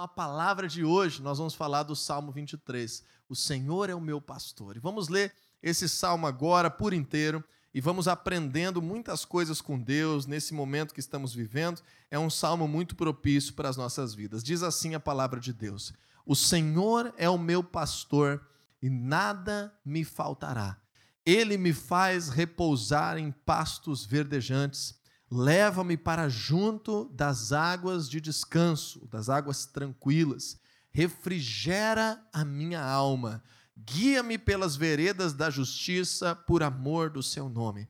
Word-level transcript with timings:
A 0.00 0.08
palavra 0.08 0.66
de 0.66 0.82
hoje, 0.82 1.20
nós 1.20 1.36
vamos 1.36 1.54
falar 1.54 1.82
do 1.82 1.94
Salmo 1.94 2.32
23. 2.32 3.04
O 3.28 3.36
Senhor 3.36 3.90
é 3.90 3.94
o 3.94 4.00
meu 4.00 4.18
pastor. 4.18 4.74
E 4.74 4.80
vamos 4.80 5.10
ler 5.10 5.30
esse 5.62 5.86
salmo 5.90 6.26
agora 6.26 6.70
por 6.70 6.94
inteiro 6.94 7.44
e 7.74 7.82
vamos 7.82 8.08
aprendendo 8.08 8.80
muitas 8.80 9.26
coisas 9.26 9.60
com 9.60 9.78
Deus 9.78 10.24
nesse 10.24 10.54
momento 10.54 10.94
que 10.94 11.00
estamos 11.00 11.34
vivendo. 11.34 11.82
É 12.10 12.18
um 12.18 12.30
salmo 12.30 12.66
muito 12.66 12.96
propício 12.96 13.52
para 13.52 13.68
as 13.68 13.76
nossas 13.76 14.14
vidas. 14.14 14.42
Diz 14.42 14.62
assim 14.62 14.94
a 14.94 15.00
palavra 15.00 15.38
de 15.38 15.52
Deus: 15.52 15.92
O 16.24 16.34
Senhor 16.34 17.12
é 17.18 17.28
o 17.28 17.36
meu 17.36 17.62
pastor 17.62 18.40
e 18.80 18.88
nada 18.88 19.70
me 19.84 20.02
faltará. 20.02 20.80
Ele 21.26 21.58
me 21.58 21.74
faz 21.74 22.30
repousar 22.30 23.18
em 23.18 23.30
pastos 23.30 24.06
verdejantes 24.06 24.98
Leva-me 25.30 25.96
para 25.96 26.28
junto 26.28 27.04
das 27.14 27.52
águas 27.52 28.08
de 28.10 28.20
descanso, 28.20 29.06
das 29.06 29.28
águas 29.28 29.64
tranquilas. 29.64 30.58
Refrigera 30.90 32.20
a 32.32 32.44
minha 32.44 32.82
alma. 32.82 33.42
Guia-me 33.76 34.36
pelas 34.36 34.74
veredas 34.74 35.32
da 35.32 35.48
justiça, 35.48 36.34
por 36.34 36.64
amor 36.64 37.10
do 37.10 37.22
seu 37.22 37.48
nome. 37.48 37.88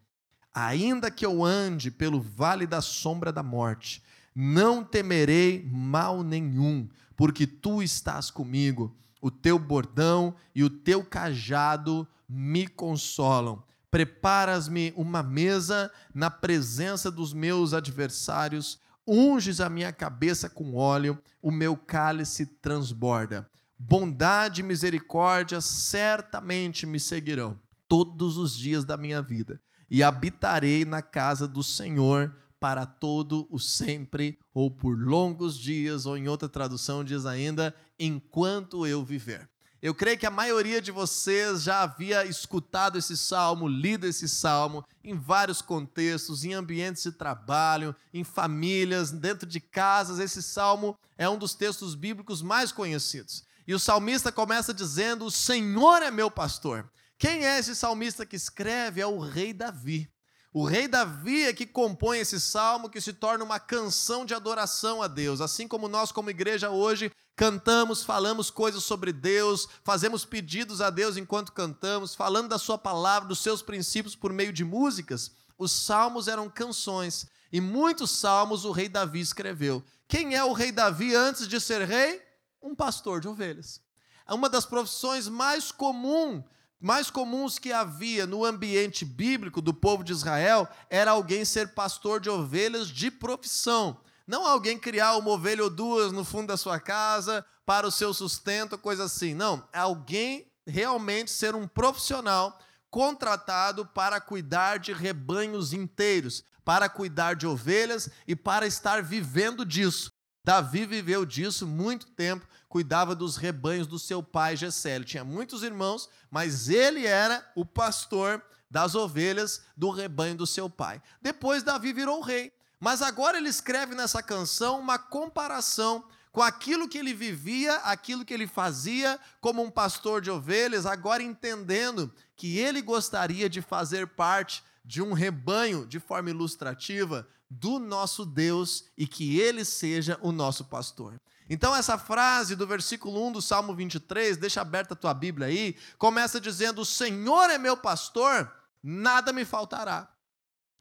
Ainda 0.52 1.10
que 1.10 1.24
eu 1.24 1.42
ande 1.42 1.90
pelo 1.90 2.20
vale 2.20 2.66
da 2.66 2.82
sombra 2.82 3.32
da 3.32 3.42
morte, 3.42 4.02
não 4.34 4.84
temerei 4.84 5.66
mal 5.70 6.22
nenhum, 6.22 6.88
porque 7.16 7.46
tu 7.46 7.82
estás 7.82 8.30
comigo. 8.30 8.94
O 9.20 9.30
teu 9.30 9.58
bordão 9.58 10.34
e 10.54 10.62
o 10.62 10.70
teu 10.70 11.04
cajado 11.04 12.06
me 12.28 12.66
consolam. 12.66 13.62
Preparas-me 13.90 14.92
uma 14.96 15.22
mesa 15.22 15.90
na 16.14 16.30
presença 16.30 17.10
dos 17.10 17.32
meus 17.32 17.74
adversários, 17.74 18.78
unges 19.06 19.60
a 19.60 19.68
minha 19.68 19.92
cabeça 19.92 20.48
com 20.48 20.74
óleo, 20.74 21.18
o 21.42 21.50
meu 21.50 21.76
cálice 21.76 22.46
transborda. 22.46 23.50
Bondade 23.76 24.60
e 24.60 24.64
misericórdia 24.64 25.60
certamente 25.60 26.86
me 26.86 27.00
seguirão 27.00 27.58
todos 27.88 28.36
os 28.36 28.56
dias 28.56 28.84
da 28.84 28.96
minha 28.96 29.20
vida, 29.20 29.60
e 29.90 30.02
habitarei 30.02 30.84
na 30.84 31.02
casa 31.02 31.48
do 31.48 31.62
Senhor 31.62 32.32
para 32.60 32.86
todo 32.86 33.48
o 33.50 33.58
sempre, 33.58 34.38
ou 34.54 34.70
por 34.70 34.96
longos 34.96 35.58
dias, 35.58 36.06
ou 36.06 36.16
em 36.16 36.28
outra 36.28 36.48
tradução 36.48 37.02
diz 37.02 37.26
ainda, 37.26 37.74
enquanto 37.98 38.86
eu 38.86 39.02
viver. 39.02 39.48
Eu 39.82 39.94
creio 39.94 40.18
que 40.18 40.26
a 40.26 40.30
maioria 40.30 40.80
de 40.80 40.90
vocês 40.90 41.62
já 41.62 41.82
havia 41.82 42.26
escutado 42.26 42.98
esse 42.98 43.16
salmo, 43.16 43.66
lido 43.66 44.06
esse 44.06 44.28
salmo 44.28 44.84
em 45.02 45.16
vários 45.16 45.62
contextos, 45.62 46.44
em 46.44 46.52
ambientes 46.52 47.02
de 47.02 47.12
trabalho, 47.12 47.96
em 48.12 48.22
famílias, 48.22 49.10
dentro 49.10 49.46
de 49.46 49.58
casas. 49.58 50.18
Esse 50.18 50.42
salmo 50.42 50.98
é 51.16 51.26
um 51.28 51.38
dos 51.38 51.54
textos 51.54 51.94
bíblicos 51.94 52.42
mais 52.42 52.70
conhecidos. 52.70 53.42
E 53.66 53.72
o 53.72 53.78
salmista 53.78 54.30
começa 54.30 54.74
dizendo: 54.74 55.24
O 55.24 55.30
Senhor 55.30 56.02
é 56.02 56.10
meu 56.10 56.30
pastor. 56.30 56.90
Quem 57.16 57.46
é 57.46 57.58
esse 57.58 57.74
salmista 57.74 58.26
que 58.26 58.36
escreve? 58.36 59.00
É 59.00 59.06
o 59.06 59.18
rei 59.18 59.54
Davi. 59.54 60.10
O 60.52 60.64
rei 60.64 60.88
Davi 60.88 61.44
é 61.44 61.52
que 61.52 61.64
compõe 61.64 62.18
esse 62.18 62.40
salmo 62.40 62.90
que 62.90 63.00
se 63.00 63.12
torna 63.12 63.44
uma 63.44 63.60
canção 63.60 64.24
de 64.24 64.34
adoração 64.34 65.00
a 65.00 65.06
Deus. 65.06 65.40
Assim 65.40 65.68
como 65.68 65.86
nós, 65.86 66.10
como 66.10 66.28
igreja, 66.28 66.70
hoje 66.70 67.12
cantamos, 67.36 68.02
falamos 68.02 68.50
coisas 68.50 68.82
sobre 68.82 69.12
Deus, 69.12 69.68
fazemos 69.84 70.24
pedidos 70.24 70.80
a 70.80 70.90
Deus 70.90 71.16
enquanto 71.16 71.52
cantamos, 71.52 72.16
falando 72.16 72.48
da 72.48 72.58
Sua 72.58 72.76
palavra, 72.76 73.28
dos 73.28 73.38
seus 73.38 73.62
princípios 73.62 74.16
por 74.16 74.32
meio 74.32 74.52
de 74.52 74.64
músicas. 74.64 75.30
Os 75.56 75.70
salmos 75.70 76.26
eram 76.26 76.50
canções 76.50 77.28
e 77.52 77.60
muitos 77.60 78.10
salmos 78.10 78.64
o 78.64 78.72
rei 78.72 78.88
Davi 78.88 79.20
escreveu. 79.20 79.84
Quem 80.08 80.34
é 80.34 80.42
o 80.42 80.52
rei 80.52 80.72
Davi 80.72 81.14
antes 81.14 81.46
de 81.46 81.60
ser 81.60 81.86
rei? 81.86 82.20
Um 82.60 82.74
pastor 82.74 83.20
de 83.20 83.28
ovelhas. 83.28 83.80
É 84.26 84.34
uma 84.34 84.48
das 84.48 84.66
profissões 84.66 85.28
mais 85.28 85.70
comuns 85.70 86.42
mais 86.80 87.10
comuns 87.10 87.58
que 87.58 87.72
havia 87.72 88.26
no 88.26 88.44
ambiente 88.44 89.04
bíblico 89.04 89.60
do 89.60 89.74
povo 89.74 90.02
de 90.02 90.12
Israel 90.12 90.66
era 90.88 91.10
alguém 91.10 91.44
ser 91.44 91.74
pastor 91.74 92.20
de 92.20 92.30
ovelhas 92.30 92.88
de 92.88 93.10
profissão. 93.10 94.00
Não 94.26 94.46
alguém 94.46 94.78
criar 94.78 95.16
uma 95.16 95.30
ovelha 95.30 95.64
ou 95.64 95.70
duas 95.70 96.10
no 96.10 96.24
fundo 96.24 96.46
da 96.46 96.56
sua 96.56 96.80
casa 96.80 97.44
para 97.66 97.86
o 97.86 97.90
seu 97.90 98.14
sustento, 98.14 98.78
coisa 98.78 99.04
assim. 99.04 99.34
Não, 99.34 99.62
alguém 99.72 100.50
realmente 100.66 101.30
ser 101.30 101.54
um 101.54 101.68
profissional 101.68 102.58
contratado 102.88 103.84
para 103.86 104.20
cuidar 104.20 104.78
de 104.78 104.92
rebanhos 104.92 105.72
inteiros, 105.72 106.44
para 106.64 106.88
cuidar 106.88 107.34
de 107.34 107.46
ovelhas 107.46 108.08
e 108.26 108.34
para 108.34 108.66
estar 108.66 109.02
vivendo 109.02 109.64
disso. 109.64 110.10
Davi 110.44 110.86
viveu 110.86 111.26
disso 111.26 111.66
muito 111.66 112.06
tempo, 112.06 112.46
cuidava 112.70 113.16
dos 113.16 113.36
rebanhos 113.36 113.88
do 113.88 113.98
seu 113.98 114.22
pai 114.22 114.56
Jessé. 114.56 114.94
Ele 114.94 115.04
tinha 115.04 115.24
muitos 115.24 115.64
irmãos, 115.64 116.08
mas 116.30 116.68
ele 116.68 117.04
era 117.04 117.44
o 117.56 117.66
pastor 117.66 118.40
das 118.70 118.94
ovelhas 118.94 119.62
do 119.76 119.90
rebanho 119.90 120.36
do 120.36 120.46
seu 120.46 120.70
pai. 120.70 121.02
Depois 121.20 121.64
Davi 121.64 121.92
virou 121.92 122.20
rei, 122.20 122.52
mas 122.78 123.02
agora 123.02 123.38
ele 123.38 123.48
escreve 123.48 123.96
nessa 123.96 124.22
canção 124.22 124.78
uma 124.78 124.98
comparação 125.00 126.04
com 126.30 126.40
aquilo 126.40 126.88
que 126.88 126.96
ele 126.96 127.12
vivia, 127.12 127.74
aquilo 127.78 128.24
que 128.24 128.32
ele 128.32 128.46
fazia 128.46 129.18
como 129.40 129.60
um 129.60 129.70
pastor 129.70 130.20
de 130.20 130.30
ovelhas, 130.30 130.86
agora 130.86 131.24
entendendo 131.24 132.14
que 132.36 132.56
ele 132.56 132.80
gostaria 132.80 133.50
de 133.50 133.60
fazer 133.60 134.06
parte 134.06 134.62
de 134.84 135.02
um 135.02 135.12
rebanho 135.12 135.84
de 135.84 135.98
forma 135.98 136.30
ilustrativa 136.30 137.26
do 137.50 137.80
nosso 137.80 138.24
Deus 138.24 138.84
e 138.96 139.08
que 139.08 139.40
ele 139.40 139.64
seja 139.64 140.16
o 140.22 140.30
nosso 140.30 140.66
pastor. 140.66 141.20
Então, 141.52 141.74
essa 141.74 141.98
frase 141.98 142.54
do 142.54 142.64
versículo 142.64 143.26
1 143.26 143.32
do 143.32 143.42
Salmo 143.42 143.74
23, 143.74 144.36
deixa 144.36 144.60
aberta 144.60 144.94
a 144.94 144.96
tua 144.96 145.12
Bíblia 145.12 145.48
aí, 145.48 145.76
começa 145.98 146.40
dizendo: 146.40 146.82
O 146.82 146.86
Senhor 146.86 147.50
é 147.50 147.58
meu 147.58 147.76
pastor, 147.76 148.48
nada 148.80 149.32
me 149.32 149.44
faltará. 149.44 150.08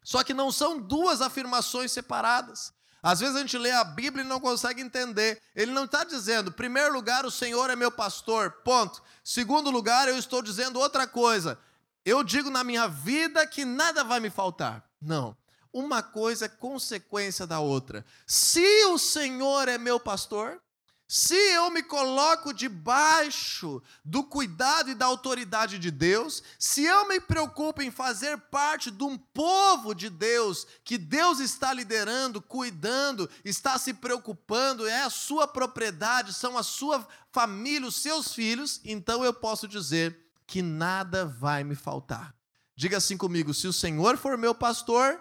Só 0.03 0.23
que 0.23 0.31
não 0.31 0.51
são 0.51 0.79
duas 0.79 1.23
afirmações 1.23 1.91
separadas. 1.91 2.71
Às 3.01 3.19
vezes 3.19 3.35
a 3.35 3.39
gente 3.39 3.57
lê 3.57 3.71
a 3.71 3.83
Bíblia 3.83 4.23
e 4.23 4.27
não 4.27 4.39
consegue 4.39 4.79
entender. 4.79 5.41
Ele 5.55 5.71
não 5.71 5.85
está 5.85 6.03
dizendo, 6.03 6.51
primeiro 6.51 6.93
lugar, 6.93 7.25
o 7.25 7.31
Senhor 7.31 7.71
é 7.71 7.75
meu 7.75 7.91
pastor, 7.91 8.51
ponto. 8.63 9.01
Segundo 9.23 9.71
lugar, 9.71 10.07
eu 10.07 10.19
estou 10.19 10.41
dizendo 10.41 10.79
outra 10.79 11.07
coisa. 11.07 11.57
Eu 12.05 12.23
digo 12.23 12.51
na 12.51 12.63
minha 12.63 12.87
vida 12.87 13.45
que 13.47 13.65
nada 13.65 14.03
vai 14.03 14.19
me 14.19 14.29
faltar. 14.29 14.87
Não 15.01 15.38
uma 15.73 16.01
coisa 16.01 16.45
é 16.45 16.49
consequência 16.49 17.45
da 17.45 17.59
outra. 17.59 18.05
Se 18.25 18.85
o 18.85 18.97
Senhor 18.97 19.67
é 19.67 19.77
meu 19.77 19.99
pastor, 19.99 20.61
se 21.11 21.33
eu 21.33 21.71
me 21.71 21.81
coloco 21.81 22.53
debaixo 22.53 23.81
do 24.05 24.23
cuidado 24.23 24.91
e 24.91 24.93
da 24.93 25.07
autoridade 25.07 25.79
de 25.79 25.89
Deus, 25.89 26.43
se 26.59 26.83
eu 26.83 27.07
me 27.07 27.19
preocupo 27.19 27.81
em 27.81 27.89
fazer 27.89 28.37
parte 28.37 28.91
de 28.91 29.03
um 29.03 29.17
povo 29.17 29.95
de 29.95 30.07
Deus, 30.07 30.67
que 30.83 30.99
Deus 30.99 31.39
está 31.39 31.73
liderando, 31.73 32.39
cuidando, 32.39 33.27
está 33.43 33.75
se 33.79 33.91
preocupando, 33.91 34.87
é 34.87 35.01
a 35.01 35.09
sua 35.09 35.47
propriedade, 35.47 36.31
são 36.31 36.55
a 36.55 36.61
sua 36.61 37.07
família, 37.31 37.87
os 37.87 37.95
seus 37.95 38.31
filhos, 38.31 38.79
então 38.85 39.25
eu 39.25 39.33
posso 39.33 39.67
dizer 39.67 40.15
que 40.45 40.61
nada 40.61 41.25
vai 41.25 41.63
me 41.63 41.73
faltar. 41.73 42.35
Diga 42.75 42.97
assim 42.97 43.17
comigo: 43.17 43.51
se 43.51 43.67
o 43.67 43.73
Senhor 43.73 44.15
for 44.15 44.37
meu 44.37 44.53
pastor, 44.53 45.19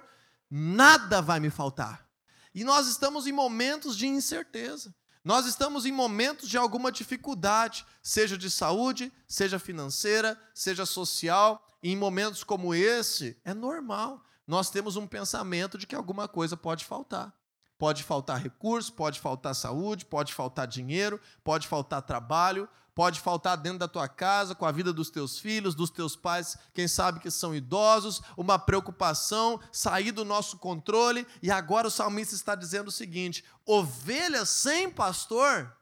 nada 0.50 1.20
vai 1.20 1.40
me 1.40 1.50
faltar. 1.50 2.08
E 2.54 2.64
nós 2.64 2.88
estamos 2.88 3.26
em 3.26 3.32
momentos 3.32 3.96
de 3.96 4.06
incerteza. 4.06 4.94
Nós 5.24 5.46
estamos 5.46 5.84
em 5.84 5.92
momentos 5.92 6.48
de 6.48 6.56
alguma 6.56 6.90
dificuldade, 6.90 7.84
seja 8.02 8.38
de 8.38 8.50
saúde, 8.50 9.12
seja 9.26 9.58
financeira, 9.58 10.40
seja 10.54 10.86
social. 10.86 11.64
E 11.82 11.90
em 11.90 11.96
momentos 11.96 12.42
como 12.42 12.74
esse, 12.74 13.38
é 13.44 13.52
normal. 13.52 14.24
Nós 14.46 14.70
temos 14.70 14.96
um 14.96 15.06
pensamento 15.06 15.76
de 15.76 15.86
que 15.86 15.94
alguma 15.94 16.26
coisa 16.26 16.56
pode 16.56 16.84
faltar. 16.84 17.37
Pode 17.78 18.02
faltar 18.02 18.42
recurso, 18.42 18.92
pode 18.92 19.20
faltar 19.20 19.54
saúde, 19.54 20.04
pode 20.04 20.34
faltar 20.34 20.66
dinheiro, 20.66 21.20
pode 21.44 21.68
faltar 21.68 22.02
trabalho, 22.02 22.68
pode 22.92 23.20
faltar 23.20 23.56
dentro 23.56 23.78
da 23.78 23.86
tua 23.86 24.08
casa, 24.08 24.56
com 24.56 24.66
a 24.66 24.72
vida 24.72 24.92
dos 24.92 25.08
teus 25.08 25.38
filhos, 25.38 25.76
dos 25.76 25.88
teus 25.88 26.16
pais, 26.16 26.58
quem 26.74 26.88
sabe 26.88 27.20
que 27.20 27.30
são 27.30 27.54
idosos, 27.54 28.20
uma 28.36 28.58
preocupação, 28.58 29.60
sair 29.70 30.10
do 30.10 30.24
nosso 30.24 30.58
controle. 30.58 31.24
E 31.40 31.48
agora 31.48 31.86
o 31.86 31.92
salmista 31.92 32.34
está 32.34 32.56
dizendo 32.56 32.88
o 32.88 32.92
seguinte: 32.92 33.44
ovelhas 33.64 34.48
sem 34.48 34.90
pastor 34.90 35.72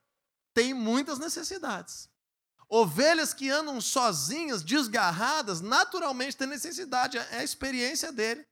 têm 0.53 0.75
muitas 0.75 1.19
necessidades. 1.19 2.11
Ovelhas 2.69 3.33
que 3.33 3.49
andam 3.49 3.81
sozinhas, 3.81 4.63
desgarradas, 4.63 5.63
naturalmente 5.63 6.37
têm 6.37 6.47
necessidade, 6.47 7.17
é 7.17 7.39
a 7.39 7.45
experiência 7.45 8.13
dele. 8.13 8.47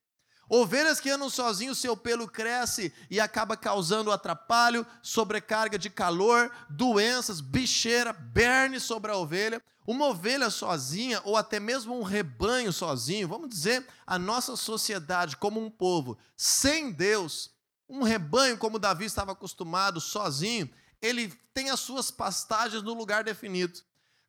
Ovelhas 0.48 1.00
que 1.00 1.10
andam 1.10 1.30
sozinhos, 1.30 1.78
seu 1.78 1.96
pelo 1.96 2.28
cresce 2.28 2.92
e 3.10 3.18
acaba 3.18 3.56
causando 3.56 4.12
atrapalho, 4.12 4.86
sobrecarga 5.02 5.78
de 5.78 5.88
calor, 5.88 6.50
doenças, 6.68 7.40
bicheira, 7.40 8.12
berne 8.12 8.78
sobre 8.78 9.10
a 9.10 9.16
ovelha. 9.16 9.62
Uma 9.86 10.06
ovelha 10.06 10.48
sozinha, 10.48 11.20
ou 11.24 11.36
até 11.36 11.60
mesmo 11.60 11.98
um 11.98 12.02
rebanho 12.02 12.72
sozinho, 12.72 13.28
vamos 13.28 13.50
dizer, 13.50 13.86
a 14.06 14.18
nossa 14.18 14.56
sociedade 14.56 15.36
como 15.36 15.62
um 15.62 15.70
povo, 15.70 16.16
sem 16.36 16.90
Deus, 16.90 17.50
um 17.86 18.02
rebanho 18.02 18.56
como 18.56 18.78
Davi 18.78 19.04
estava 19.04 19.32
acostumado, 19.32 20.00
sozinho, 20.00 20.70
ele 21.02 21.28
tem 21.52 21.68
as 21.68 21.80
suas 21.80 22.10
pastagens 22.10 22.82
no 22.82 22.94
lugar 22.94 23.24
definido. 23.24 23.78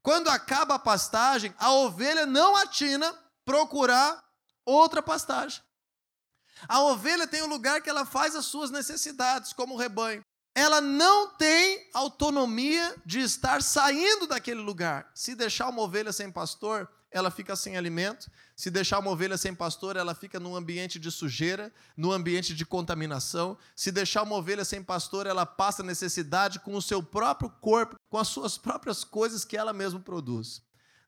Quando 0.04 0.30
acaba 0.30 0.76
a 0.76 0.80
pastagem, 0.80 1.54
a 1.58 1.72
ovelha 1.72 2.26
não 2.26 2.56
atina 2.58 3.12
procurar 3.46 4.24
outra 4.66 5.02
pastagem. 5.02 5.62
A 6.68 6.82
ovelha 6.82 7.28
tem 7.28 7.44
um 7.44 7.48
lugar 7.48 7.82
que 7.82 7.90
ela 7.90 8.06
faz 8.06 8.36
as 8.36 8.46
suas 8.46 8.72
necessidades, 8.72 9.54
como 9.54 9.74
o 9.76 9.78
rebanho. 9.78 10.24
Ela 10.54 10.80
não 10.80 11.36
tem 11.36 11.86
autonomia 11.94 12.96
de 13.06 13.20
estar 13.20 13.62
saindo 13.62 14.26
daquele 14.26 14.62
lugar. 14.62 15.12
Se 15.14 15.36
deixar 15.36 15.68
uma 15.68 15.82
ovelha 15.82 16.14
sem 16.14 16.32
pastor, 16.32 16.90
ela 17.12 17.30
fica 17.30 17.56
sem 17.56 17.78
alimento. 17.78 18.30
Se 18.56 18.70
deixar 18.70 19.00
uma 19.00 19.12
ovelha 19.12 19.38
sem 19.38 19.56
pastor, 19.56 19.96
ela 19.96 20.14
fica 20.14 20.40
num 20.40 20.56
ambiente 20.56 21.00
de 21.00 21.12
sujeira, 21.12 21.74
num 21.96 22.12
ambiente 22.12 22.54
de 22.54 22.66
contaminação. 22.66 23.58
Se 23.76 23.92
deixar 23.92 24.24
uma 24.24 24.36
ovelha 24.36 24.66
sem 24.66 24.84
pastor, 24.84 25.28
ela 25.28 25.46
passa 25.46 25.84
necessidade 25.84 26.60
com 26.60 26.76
o 26.76 26.82
seu 26.82 27.02
próprio 27.02 27.50
corpo, 27.62 27.96
com 28.10 28.18
as 28.18 28.28
suas 28.28 28.58
próprias 28.58 29.04
coisas 29.04 29.46
que 29.46 29.56
ela 29.56 29.72
mesma 29.72 30.00
produz. 30.00 30.62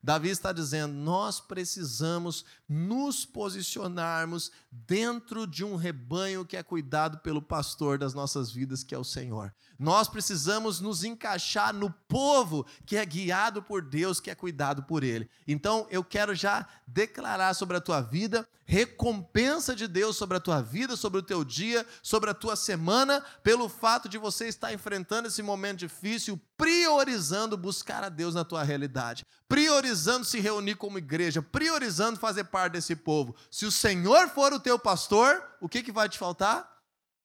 Davi 0.08 0.30
está 0.30 0.52
dizendo: 0.52 0.94
nós 0.94 1.38
precisamos 1.38 2.42
nos 2.66 3.26
posicionarmos 3.26 4.50
dentro 4.72 5.46
de 5.46 5.62
um 5.62 5.76
rebanho 5.76 6.46
que 6.46 6.56
é 6.56 6.62
cuidado 6.62 7.18
pelo 7.18 7.42
pastor 7.42 7.98
das 7.98 8.14
nossas 8.14 8.50
vidas, 8.50 8.82
que 8.82 8.94
é 8.94 8.98
o 8.98 9.04
Senhor. 9.04 9.54
Nós 9.78 10.08
precisamos 10.08 10.80
nos 10.80 11.04
encaixar 11.04 11.74
no 11.74 11.90
povo 12.08 12.64
que 12.86 12.96
é 12.96 13.04
guiado 13.04 13.62
por 13.62 13.82
Deus, 13.82 14.18
que 14.18 14.30
é 14.30 14.34
cuidado 14.34 14.82
por 14.84 15.04
Ele. 15.04 15.28
Então, 15.46 15.86
eu 15.90 16.02
quero 16.02 16.34
já 16.34 16.66
declarar 16.86 17.52
sobre 17.52 17.76
a 17.76 17.80
tua 17.80 18.00
vida 18.00 18.48
recompensa 18.68 19.74
de 19.74 19.88
Deus 19.88 20.18
sobre 20.18 20.36
a 20.36 20.40
tua 20.40 20.60
vida, 20.60 20.94
sobre 20.94 21.20
o 21.20 21.22
teu 21.22 21.42
dia, 21.42 21.86
sobre 22.02 22.28
a 22.28 22.34
tua 22.34 22.54
semana, 22.54 23.24
pelo 23.42 23.66
fato 23.66 24.10
de 24.10 24.18
você 24.18 24.46
estar 24.46 24.74
enfrentando 24.74 25.26
esse 25.26 25.42
momento 25.42 25.78
difícil, 25.78 26.38
priorizando 26.54 27.56
buscar 27.56 28.04
a 28.04 28.10
Deus 28.10 28.34
na 28.34 28.44
tua 28.44 28.62
realidade, 28.62 29.24
priorizando 29.48 29.97
se 30.26 30.40
reunir 30.40 30.76
como 30.76 30.98
igreja, 30.98 31.42
priorizando 31.42 32.18
fazer 32.18 32.44
parte 32.44 32.74
desse 32.74 32.94
povo. 32.94 33.34
Se 33.50 33.66
o 33.66 33.72
Senhor 33.72 34.28
for 34.28 34.52
o 34.52 34.60
teu 34.60 34.78
pastor, 34.78 35.42
o 35.60 35.68
que, 35.68 35.82
que 35.82 35.92
vai 35.92 36.08
te 36.08 36.18
faltar? 36.18 36.70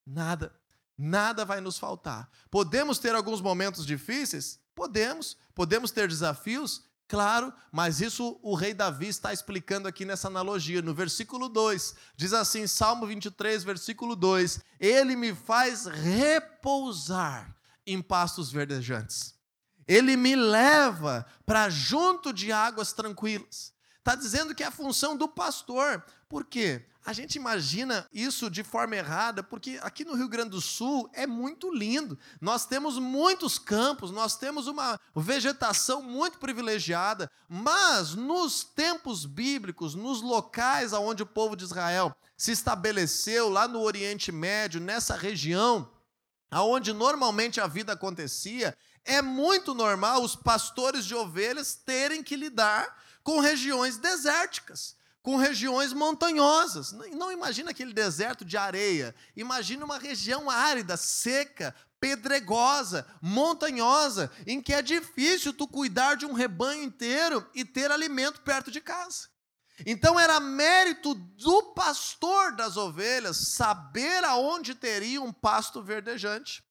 Nada. 0.06 0.54
Nada 0.98 1.44
vai 1.44 1.60
nos 1.60 1.78
faltar. 1.78 2.30
Podemos 2.52 3.00
ter 3.00 3.16
alguns 3.16 3.42
momentos 3.42 3.86
difíceis? 3.86 4.60
Podemos. 4.76 5.38
Podemos 5.56 5.92
ter 5.92 6.08
desafios? 6.08 6.84
Claro, 7.08 7.54
mas 7.72 8.02
isso 8.02 8.40
o 8.42 8.56
rei 8.56 8.74
Davi 8.74 9.08
está 9.08 9.32
explicando 9.32 9.88
aqui 9.88 10.06
nessa 10.06 10.28
analogia. 10.28 10.82
No 10.82 10.94
versículo 10.94 11.48
2, 11.48 11.96
diz 12.16 12.34
assim, 12.34 12.66
Salmo 12.66 13.06
23, 13.06 13.64
versículo 13.64 14.16
2: 14.16 14.60
Ele 14.80 15.16
me 15.16 15.36
faz 15.36 15.86
repousar 15.86 17.56
em 17.86 18.02
pastos 18.02 18.52
verdejantes. 18.52 19.36
Ele 19.88 20.16
me 20.16 20.36
leva 20.36 21.26
para 21.46 21.70
junto 21.70 22.32
de 22.32 22.52
águas 22.52 22.94
tranquilas. 22.94 23.74
Está 24.00 24.16
dizendo 24.16 24.54
que 24.54 24.64
é 24.64 24.68
a 24.68 24.72
função 24.72 25.16
do 25.16 25.28
pastor. 25.28 26.04
Por 26.28 26.46
quê? 26.46 26.86
A 27.06 27.12
gente 27.12 27.36
imagina 27.36 28.08
isso 28.14 28.50
de 28.50 28.64
forma 28.64 28.96
errada, 28.96 29.44
porque 29.44 29.78
aqui 29.82 30.06
no 30.06 30.16
Rio 30.16 30.30
Grande 30.30 30.52
do 30.52 30.62
Sul 30.62 31.10
é 31.14 31.28
muito 31.28 31.70
lindo. 31.70 32.18
Nós 32.40 32.66
temos 32.66 32.98
muitos 32.98 33.60
campos, 33.60 34.10
nós 34.10 34.38
temos 34.38 34.68
uma 34.68 34.98
vegetação 35.14 36.02
muito 36.02 36.38
privilegiada, 36.38 37.30
mas 37.50 38.16
nos 38.16 38.64
tempos 38.64 39.26
bíblicos, 39.26 39.96
nos 39.96 40.22
locais 40.22 40.94
onde 40.94 41.24
o 41.24 41.28
povo 41.28 41.58
de 41.58 41.66
Israel 41.66 42.16
se 42.38 42.52
estabeleceu, 42.52 43.50
lá 43.50 43.68
no 43.68 43.82
Oriente 43.82 44.32
Médio, 44.32 44.80
nessa 44.80 45.16
região, 45.16 45.90
aonde 46.50 46.94
normalmente 46.94 47.60
a 47.60 47.68
vida 47.68 47.94
acontecia, 47.94 48.78
é 49.06 49.22
muito 49.22 49.74
normal 49.74 50.24
os 50.24 50.36
pastores 50.36 51.06
de 51.06 51.16
ovelhas 51.16 51.76
terem 51.76 52.24
que 52.24 52.36
lidar 52.36 53.02
com 53.24 53.40
regiões 53.40 53.98
desérticas 53.98 54.96
com 55.24 55.38
regiões 55.38 55.94
montanhosas. 55.94 56.92
Não 56.92 57.32
imagina 57.32 57.72
aquele 57.72 57.94
deserto 57.94 58.44
de 58.44 58.58
areia, 58.58 59.16
imagina 59.36 59.86
uma 59.86 59.98
região 59.98 60.50
árida, 60.50 60.98
seca, 60.98 61.74
pedregosa, 61.98 63.08
montanhosa, 63.22 64.30
em 64.46 64.62
que 64.62 64.74
é 64.74 64.82
difícil 64.82 65.54
tu 65.54 65.66
cuidar 65.66 66.16
de 66.16 66.26
um 66.26 66.34
rebanho 66.34 66.84
inteiro 66.84 67.50
e 67.56 67.64
ter 67.64 67.90
alimento 67.90 68.42
perto 68.42 68.70
de 68.70 68.82
casa. 68.82 69.30
Então 69.86 70.20
era 70.20 70.40
mérito 70.42 71.16
do 71.16 71.74
pastor 71.74 72.52
das 72.52 72.76
ovelhas 72.76 73.38
saber 73.38 74.24
aonde 74.26 74.76
teria 74.76 75.22
um 75.22 75.32
pasto 75.32 75.82
verdejante, 75.82 76.62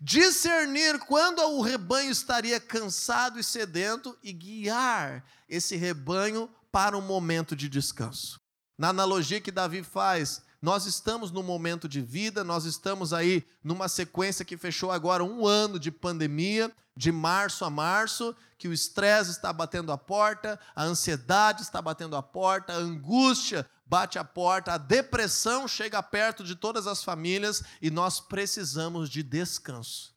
discernir 0.00 0.98
quando 1.00 1.40
o 1.40 1.60
rebanho 1.60 2.10
estaria 2.10 2.60
cansado 2.60 3.38
e 3.38 3.44
sedento 3.44 4.16
e 4.22 4.32
guiar 4.32 5.24
esse 5.48 5.76
rebanho 5.76 6.48
para 6.70 6.96
um 6.96 7.00
momento 7.00 7.56
de 7.56 7.68
descanso. 7.68 8.40
Na 8.76 8.90
analogia 8.90 9.40
que 9.40 9.50
Davi 9.50 9.82
faz, 9.82 10.42
nós 10.62 10.86
estamos 10.86 11.30
num 11.30 11.42
momento 11.42 11.88
de 11.88 12.00
vida, 12.00 12.44
nós 12.44 12.64
estamos 12.64 13.12
aí 13.12 13.44
numa 13.62 13.88
sequência 13.88 14.44
que 14.44 14.56
fechou 14.56 14.90
agora 14.90 15.24
um 15.24 15.46
ano 15.46 15.78
de 15.78 15.90
pandemia, 15.90 16.70
de 16.96 17.12
março 17.12 17.64
a 17.64 17.70
março, 17.70 18.34
que 18.56 18.66
o 18.66 18.72
estresse 18.72 19.30
está 19.30 19.52
batendo 19.52 19.92
a 19.92 19.98
porta, 19.98 20.58
a 20.74 20.82
ansiedade 20.82 21.62
está 21.62 21.80
batendo 21.80 22.16
a 22.16 22.22
porta, 22.22 22.72
a 22.72 22.76
angústia 22.76 23.64
bate 23.88 24.18
a 24.18 24.24
porta, 24.24 24.74
a 24.74 24.78
depressão 24.78 25.66
chega 25.66 26.02
perto 26.02 26.44
de 26.44 26.54
todas 26.54 26.86
as 26.86 27.02
famílias 27.02 27.62
e 27.80 27.90
nós 27.90 28.20
precisamos 28.20 29.08
de 29.08 29.22
descanso. 29.22 30.14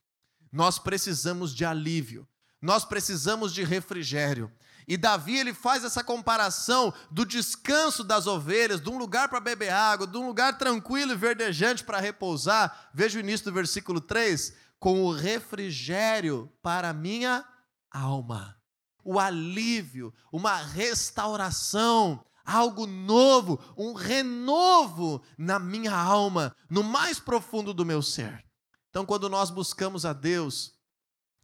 Nós 0.51 0.77
precisamos 0.77 1.55
de 1.55 1.63
alívio. 1.63 2.27
Nós 2.61 2.85
precisamos 2.85 3.53
de 3.53 3.63
refrigério. 3.63 4.51
E 4.87 4.97
Davi 4.97 5.37
ele 5.37 5.53
faz 5.53 5.83
essa 5.83 6.03
comparação 6.03 6.93
do 7.09 7.25
descanso 7.25 8.03
das 8.03 8.27
ovelhas, 8.27 8.81
de 8.81 8.89
um 8.89 8.97
lugar 8.97 9.29
para 9.29 9.39
beber 9.39 9.71
água, 9.71 10.05
de 10.05 10.17
um 10.17 10.27
lugar 10.27 10.57
tranquilo 10.57 11.13
e 11.13 11.15
verdejante 11.15 11.83
para 11.83 11.99
repousar. 11.99 12.89
Veja 12.93 13.17
o 13.17 13.21
início 13.21 13.45
do 13.45 13.53
versículo 13.53 14.01
3: 14.01 14.53
com 14.79 15.03
o 15.03 15.13
refrigério 15.13 16.51
para 16.61 16.91
minha 16.91 17.45
alma. 17.89 18.57
O 19.03 19.19
alívio, 19.19 20.13
uma 20.31 20.57
restauração, 20.57 22.23
algo 22.45 22.85
novo, 22.85 23.59
um 23.77 23.93
renovo 23.93 25.21
na 25.37 25.59
minha 25.59 25.95
alma, 25.95 26.55
no 26.69 26.83
mais 26.83 27.19
profundo 27.19 27.73
do 27.73 27.85
meu 27.85 28.01
ser. 28.01 28.43
Então, 28.89 29.05
quando 29.05 29.29
nós 29.29 29.49
buscamos 29.49 30.05
a 30.05 30.13
Deus, 30.13 30.73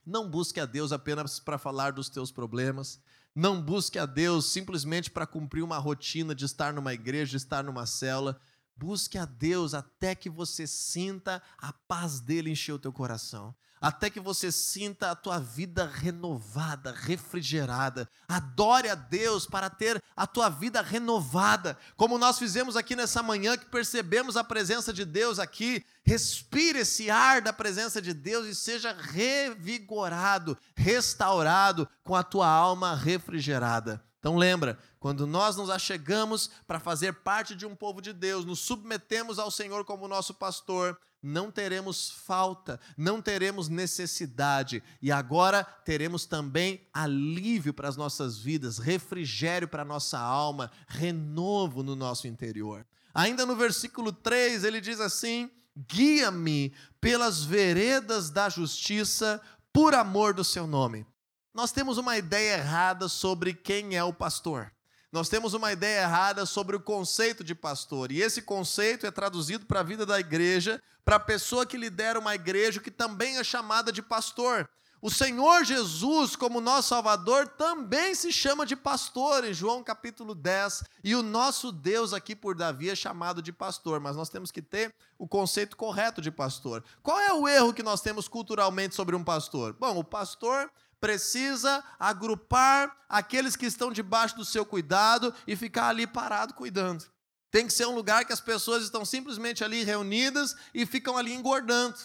não 0.06 0.30
busque 0.30 0.60
a 0.60 0.66
Deus 0.66 0.92
apenas 0.92 1.40
para 1.40 1.58
falar 1.58 1.92
dos 1.92 2.10
teus 2.10 2.32
problemas, 2.32 3.02
não 3.34 3.62
busque 3.62 4.00
a 4.00 4.06
Deus 4.06 4.52
simplesmente 4.52 5.12
para 5.12 5.28
cumprir 5.28 5.64
uma 5.64 5.78
rotina 5.78 6.34
de 6.34 6.46
estar 6.46 6.74
numa 6.74 6.94
igreja, 6.94 7.32
de 7.32 7.38
estar 7.38 7.64
numa 7.64 7.86
célula. 7.86 8.40
Busque 8.76 9.18
a 9.18 9.26
Deus 9.26 9.74
até 9.74 10.16
que 10.16 10.30
você 10.30 10.66
sinta 10.66 11.42
a 11.58 11.72
paz 11.72 12.20
dele 12.20 12.50
encher 12.50 12.74
o 12.74 12.80
teu 12.80 12.92
coração 12.92 13.56
até 13.80 14.10
que 14.10 14.20
você 14.20 14.52
sinta 14.52 15.12
a 15.12 15.16
tua 15.16 15.40
vida 15.40 15.86
renovada, 15.86 16.92
refrigerada. 16.92 18.10
Adore 18.28 18.90
a 18.90 18.96
Deus 18.96 19.46
para 19.46 19.70
ter 19.70 20.02
a 20.16 20.26
tua 20.26 20.50
vida 20.50 20.82
renovada, 20.82 21.78
como 21.96 22.18
nós 22.18 22.40
fizemos 22.40 22.76
aqui 22.76 22.96
nessa 22.96 23.22
manhã, 23.22 23.58
que 23.58 23.66
percebemos 23.66 24.36
a 24.36 24.44
presença 24.44 24.92
de 24.92 25.06
Deus 25.06 25.40
aqui. 25.40 25.86
Respire 26.04 26.80
esse 26.80 27.10
ar 27.10 27.42
da 27.42 27.54
presença 27.54 28.02
de 28.02 28.14
Deus 28.14 28.48
e 28.48 28.56
seja 28.56 28.94
revigorado, 28.94 30.58
restaurado, 30.76 31.88
com 32.04 32.16
a 32.16 32.24
tua 32.24 32.48
alma 32.48 32.96
refrigerada. 32.96 34.04
Então 34.20 34.36
lembra, 34.36 34.78
quando 35.00 35.28
nós 35.28 35.56
nos 35.56 35.70
achegamos 35.70 36.50
para 36.66 36.80
fazer 36.80 37.14
parte 37.14 37.56
de 37.56 37.66
um 37.66 37.76
povo 37.76 38.02
de 38.02 38.12
Deus, 38.12 38.44
nos 38.44 38.60
submetemos 38.60 39.40
ao 39.40 39.52
Senhor 39.52 39.86
como 39.86 40.08
nosso 40.08 40.34
pastor, 40.34 41.00
não 41.22 41.52
teremos 41.52 42.10
falta, 42.10 42.80
não 42.98 43.22
teremos 43.22 43.70
necessidade 43.70 44.84
e 45.02 45.12
agora 45.12 45.64
teremos 45.64 46.26
também 46.26 46.88
alívio 46.94 47.74
para 47.74 47.90
as 47.90 47.98
nossas 47.98 48.38
vidas, 48.38 48.78
refrigério 48.78 49.68
para 49.68 49.82
a 49.82 49.86
nossa 49.86 50.20
alma, 50.20 50.72
renovo 50.88 51.84
no 51.84 51.96
nosso 51.96 52.28
interior. 52.28 52.86
Ainda 53.14 53.46
no 53.46 53.56
versículo 53.56 54.12
3, 54.12 54.64
ele 54.64 54.80
diz 54.80 55.00
assim: 55.00 55.50
Guia-me 55.76 56.74
pelas 57.02 57.44
veredas 57.44 58.30
da 58.30 58.48
justiça 58.48 59.42
por 59.74 59.94
amor 59.94 60.34
do 60.34 60.44
seu 60.44 60.68
nome. 60.68 61.06
Nós 61.54 61.72
temos 61.72 61.98
uma 61.98 62.18
ideia 62.18 62.58
errada 62.58 63.08
sobre 63.10 63.54
quem 63.54 63.96
é 63.96 64.04
o 64.04 64.14
pastor. 64.14 64.72
Nós 65.12 65.30
temos 65.30 65.54
uma 65.54 65.72
ideia 65.72 66.02
errada 66.02 66.46
sobre 66.46 66.76
o 66.76 66.82
conceito 66.82 67.44
de 67.44 67.56
pastor, 67.56 68.12
e 68.12 68.22
esse 68.22 68.42
conceito 68.42 69.06
é 69.06 69.12
traduzido 69.12 69.66
para 69.66 69.80
a 69.80 69.84
vida 69.84 70.06
da 70.06 70.20
igreja, 70.20 70.82
para 71.06 71.16
a 71.16 71.20
pessoa 71.20 71.66
que 71.66 71.78
lidera 71.78 72.20
uma 72.20 72.36
igreja 72.36 72.82
que 72.82 72.92
também 72.92 73.38
é 73.38 73.44
chamada 73.44 73.92
de 73.92 74.02
pastor. 74.02 74.70
O 75.00 75.12
Senhor 75.12 75.64
Jesus, 75.64 76.36
como 76.36 76.60
nosso 76.60 76.90
Salvador, 76.90 77.48
também 77.48 78.16
se 78.16 78.34
chama 78.34 78.66
de 78.66 78.76
pastor, 78.76 79.46
em 79.46 79.54
João 79.54 79.84
capítulo 79.84 80.34
10. 80.34 80.84
E 81.04 81.16
o 81.16 81.22
nosso 81.22 81.72
Deus 81.72 82.14
aqui 82.14 82.36
por 82.36 82.56
Davi 82.56 82.90
é 82.90 82.96
chamado 82.96 83.42
de 83.42 83.54
pastor, 83.54 84.00
mas 84.00 84.16
nós 84.16 84.28
temos 84.28 84.52
que 84.52 84.62
ter 84.62 84.94
o 85.18 85.28
conceito 85.28 85.78
correto 85.78 86.20
de 86.20 86.32
pastor. 86.32 86.84
Qual 87.04 87.20
é 87.20 87.32
o 87.32 87.48
erro 87.48 87.74
que 87.74 87.84
nós 87.84 88.02
temos 88.02 88.28
culturalmente 88.28 88.96
sobre 88.96 89.16
um 89.16 89.24
pastor? 89.24 89.74
Bom, 89.80 89.98
o 89.98 90.04
pastor 90.04 90.70
precisa 91.00 91.84
agrupar 92.00 92.96
aqueles 93.08 93.56
que 93.56 93.66
estão 93.66 93.92
debaixo 93.92 94.36
do 94.36 94.46
seu 94.46 94.66
cuidado 94.66 95.34
e 95.46 95.56
ficar 95.56 95.90
ali 95.90 96.08
parado 96.08 96.54
cuidando. 96.54 97.06
Tem 97.50 97.66
que 97.66 97.74
ser 97.74 97.86
um 97.88 97.96
lugar 97.96 98.26
que 98.26 98.34
as 98.34 98.42
pessoas 98.42 98.84
estão 98.84 99.06
simplesmente 99.06 99.64
ali 99.64 99.84
reunidas 99.84 100.56
e 100.74 100.86
ficam 100.86 101.18
ali 101.18 101.34
engordando. 101.34 101.98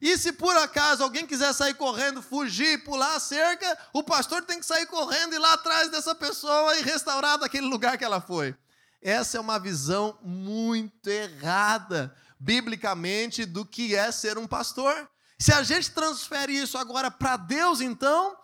E 0.00 0.16
se 0.16 0.32
por 0.32 0.56
acaso 0.56 1.02
alguém 1.02 1.26
quiser 1.26 1.52
sair 1.52 1.74
correndo, 1.74 2.22
fugir, 2.22 2.84
pular 2.84 3.16
a 3.16 3.20
cerca, 3.20 3.76
o 3.92 4.02
pastor 4.02 4.42
tem 4.42 4.60
que 4.60 4.66
sair 4.66 4.86
correndo 4.86 5.32
e 5.32 5.36
ir 5.36 5.40
lá 5.40 5.54
atrás 5.54 5.90
dessa 5.90 6.14
pessoa 6.14 6.76
e 6.76 6.82
restaurar 6.82 7.38
daquele 7.38 7.66
lugar 7.66 7.98
que 7.98 8.04
ela 8.04 8.20
foi. 8.20 8.54
Essa 9.02 9.38
é 9.38 9.40
uma 9.40 9.58
visão 9.58 10.18
muito 10.22 11.08
errada, 11.08 12.14
biblicamente, 12.38 13.44
do 13.44 13.64
que 13.64 13.94
é 13.94 14.10
ser 14.12 14.38
um 14.38 14.46
pastor. 14.46 15.08
Se 15.38 15.52
a 15.52 15.62
gente 15.62 15.90
transfere 15.92 16.52
isso 16.52 16.76
agora 16.76 17.10
para 17.10 17.36
Deus, 17.36 17.80
então, 17.80 18.36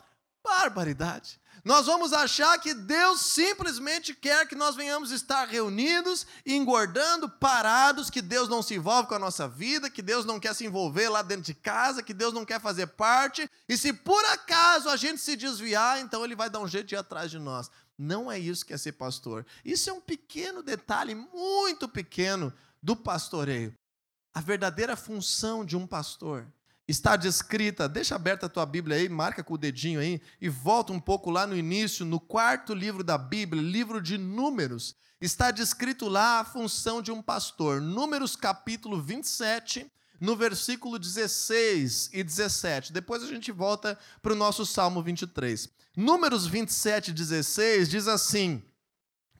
barbaridade 0.44 1.40
nós 1.64 1.86
vamos 1.86 2.12
achar 2.12 2.58
que 2.58 2.74
Deus 2.74 3.22
simplesmente 3.22 4.14
quer 4.14 4.46
que 4.46 4.54
nós 4.54 4.76
venhamos 4.76 5.10
estar 5.10 5.48
reunidos, 5.48 6.26
engordando, 6.44 7.26
parados, 7.26 8.10
que 8.10 8.20
Deus 8.20 8.50
não 8.50 8.62
se 8.62 8.74
envolve 8.74 9.08
com 9.08 9.14
a 9.14 9.18
nossa 9.18 9.48
vida, 9.48 9.88
que 9.88 10.02
Deus 10.02 10.26
não 10.26 10.38
quer 10.38 10.54
se 10.54 10.66
envolver 10.66 11.08
lá 11.08 11.22
dentro 11.22 11.44
de 11.44 11.54
casa, 11.54 12.02
que 12.02 12.12
Deus 12.12 12.34
não 12.34 12.44
quer 12.44 12.60
fazer 12.60 12.88
parte, 12.88 13.50
e 13.66 13.78
se 13.78 13.94
por 13.94 14.22
acaso 14.26 14.90
a 14.90 14.96
gente 14.96 15.22
se 15.22 15.36
desviar, 15.36 16.00
então 16.00 16.22
Ele 16.22 16.36
vai 16.36 16.50
dar 16.50 16.60
um 16.60 16.68
jeito 16.68 16.88
de 16.88 16.96
ir 16.96 16.98
atrás 16.98 17.30
de 17.30 17.38
nós. 17.38 17.70
Não 17.96 18.30
é 18.30 18.38
isso 18.38 18.66
que 18.66 18.74
é 18.74 18.76
ser 18.76 18.92
pastor. 18.92 19.46
Isso 19.64 19.88
é 19.88 19.92
um 19.92 20.00
pequeno 20.02 20.62
detalhe, 20.62 21.14
muito 21.14 21.88
pequeno, 21.88 22.52
do 22.82 22.94
pastoreio. 22.94 23.72
A 24.34 24.40
verdadeira 24.42 24.96
função 24.96 25.64
de 25.64 25.76
um 25.78 25.86
pastor 25.86 26.46
está 26.87 27.17
descrita, 27.17 27.88
deixa 27.88 28.14
aberta 28.14 28.47
a 28.47 28.49
tua 28.49 28.67
Bíblia 28.67 28.97
aí, 28.97 29.09
marca 29.09 29.43
com 29.43 29.55
o 29.55 29.59
dedinho 29.59 30.00
aí, 30.00 30.21
e 30.41 30.49
volta 30.49 30.93
um 30.93 31.00
pouco 31.00 31.31
lá 31.31 31.47
no 31.47 31.57
início, 31.57 32.05
no 32.05 32.21
quarto 32.21 32.75
livro 32.75 33.03
da 33.03 33.17
Bíblia, 33.17 33.62
livro 33.62 34.00
de 34.00 34.19
Números, 34.19 34.95
está 35.21 35.50
descrito 35.50 36.09
lá 36.09 36.41
a 36.41 36.45
função 36.45 37.00
de 37.00 37.11
um 37.11 37.23
pastor. 37.23 37.81
Números 37.81 38.37
capítulo 38.37 39.00
27, 39.00 39.91
no 40.21 40.37
versículo 40.37 40.99
16 40.99 42.11
e 42.12 42.23
17. 42.23 42.93
Depois 42.93 43.23
a 43.23 43.26
gente 43.26 43.50
volta 43.50 43.99
para 44.21 44.33
o 44.33 44.37
nosso 44.37 44.67
Salmo 44.67 45.03
23. 45.03 45.69
Números 45.97 46.47
27 46.47 47.11
e 47.11 47.14
16 47.14 47.88
diz 47.88 48.09
assim: 48.09 48.62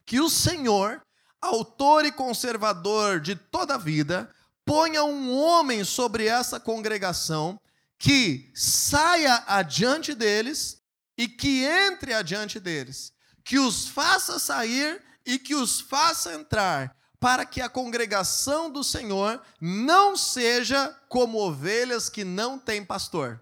Que 0.07 0.21
o 0.21 0.31
Senhor, 0.31 1.03
autor 1.41 2.05
e 2.07 2.13
conservador 2.13 3.21
de 3.21 3.37
toda 3.37 3.75
a 3.75 3.79
vida, 3.79 4.31
ponha 4.65 5.05
um 5.05 5.37
homem 5.37 5.85
sobre 5.85 6.27
essa 6.27 6.59
congregação 6.59 7.61
que 7.99 8.51
saia 8.55 9.45
adiante 9.47 10.15
deles 10.15 10.83
e 11.17 11.29
que 11.29 11.65
entre 11.65 12.13
adiante 12.13 12.59
deles, 12.59 13.13
que 13.45 13.59
os 13.59 13.87
faça 13.87 14.39
sair 14.39 15.03
e 15.25 15.39
que 15.39 15.55
os 15.55 15.81
faça 15.81 16.35
entrar, 16.35 16.97
para 17.21 17.47
que 17.47 17.61
a 17.61 17.69
congregação 17.69 18.71
do 18.71 18.85
Senhor 18.85 19.41
não 19.61 20.17
seja 20.17 20.95
como 21.09 21.39
ovelhas 21.39 22.11
que 22.11 22.25
não 22.25 22.59
têm 22.59 22.85
pastor. 22.85 23.41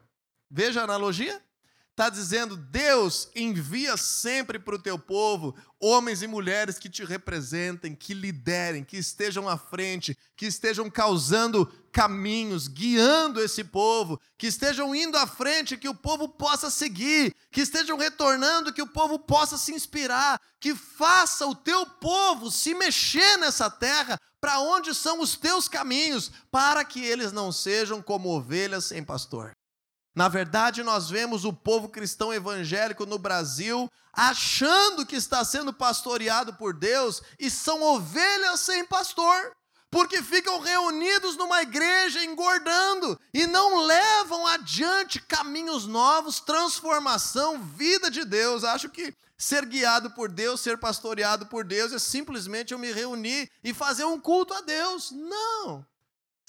Veja 0.51 0.81
a 0.81 0.85
analogia? 0.85 1.43
Está 1.93 2.09
dizendo, 2.09 2.57
Deus 2.57 3.29
envia 3.37 3.99
sempre 3.99 4.59
para 4.59 4.75
o 4.75 4.79
teu 4.79 4.99
povo 4.99 5.55
homens 5.79 6.23
e 6.23 6.27
mulheres 6.27 6.79
que 6.79 6.89
te 6.89 7.05
representem, 7.05 7.95
que 7.95 8.15
liderem, 8.15 8.83
que 8.83 8.97
estejam 8.97 9.47
à 9.47 9.59
frente, 9.59 10.17
que 10.35 10.47
estejam 10.47 10.89
causando 10.89 11.71
caminhos, 11.93 12.67
guiando 12.67 13.43
esse 13.43 13.63
povo, 13.63 14.19
que 14.39 14.47
estejam 14.47 14.95
indo 14.95 15.19
à 15.19 15.27
frente, 15.27 15.77
que 15.77 15.89
o 15.89 15.95
povo 15.95 16.31
possa 16.31 16.71
seguir, 16.71 17.35
que 17.51 17.61
estejam 17.61 17.99
retornando, 17.99 18.73
que 18.73 18.81
o 18.81 18.87
povo 18.87 19.19
possa 19.19 19.59
se 19.59 19.75
inspirar, 19.75 20.41
que 20.59 20.75
faça 20.75 21.47
o 21.47 21.55
teu 21.55 21.85
povo 21.85 22.51
se 22.51 22.75
mexer 22.75 23.37
nessa 23.37 23.69
terra, 23.69 24.19
para 24.41 24.61
onde 24.61 24.95
são 24.95 25.21
os 25.21 25.37
teus 25.37 25.69
caminhos, 25.69 26.33
para 26.51 26.87
que 26.87 27.05
eles 27.05 27.33
não 27.33 27.53
sejam 27.53 28.01
como 28.01 28.35
ovelhas 28.35 28.87
sem 28.87 29.05
pastor. 29.05 29.53
Na 30.15 30.29
verdade, 30.29 30.83
nós 30.83 31.09
vemos 31.09 31.45
o 31.45 31.53
povo 31.53 31.89
cristão 31.89 32.33
evangélico 32.33 33.07
no 33.07 33.19
Brasil 33.19 33.91
achando 34.13 35.07
que 35.07 35.17
está 35.17 35.43
sendo 35.45 35.73
pastoreado 35.73 36.53
por 36.55 36.75
Deus 36.75 37.23
e 37.39 37.51
são 37.51 37.83
ovelhas 37.83 38.61
sem 38.61 38.85
pastor, 38.85 39.53
porque 39.91 40.23
ficam 40.23 40.61
reunidos 40.61 41.37
numa 41.37 41.63
igreja 41.63 42.23
engordando 42.23 43.19
e 43.33 43.47
não 43.47 43.87
levam 43.87 44.47
adiante 44.47 45.21
caminhos 45.21 45.87
novos, 45.87 46.41
transformação, 46.41 47.63
vida 47.63 48.11
de 48.11 48.25
Deus. 48.25 48.65
Acho 48.65 48.91
que 48.91 49.15
ser 49.39 49.65
guiado 49.65 50.11
por 50.11 50.31
Deus, 50.31 50.61
ser 50.61 50.79
pastoreado 50.79 51.47
por 51.47 51.65
Deus 51.65 51.93
é 51.93 51.99
simplesmente 51.99 52.73
eu 52.73 52.79
me 52.79 52.93
reunir 52.93 53.51
e 53.65 53.73
fazer 53.73 54.05
um 54.05 54.21
culto 54.21 54.53
a 54.53 54.61
Deus. 54.61 55.11
Não. 55.11 55.85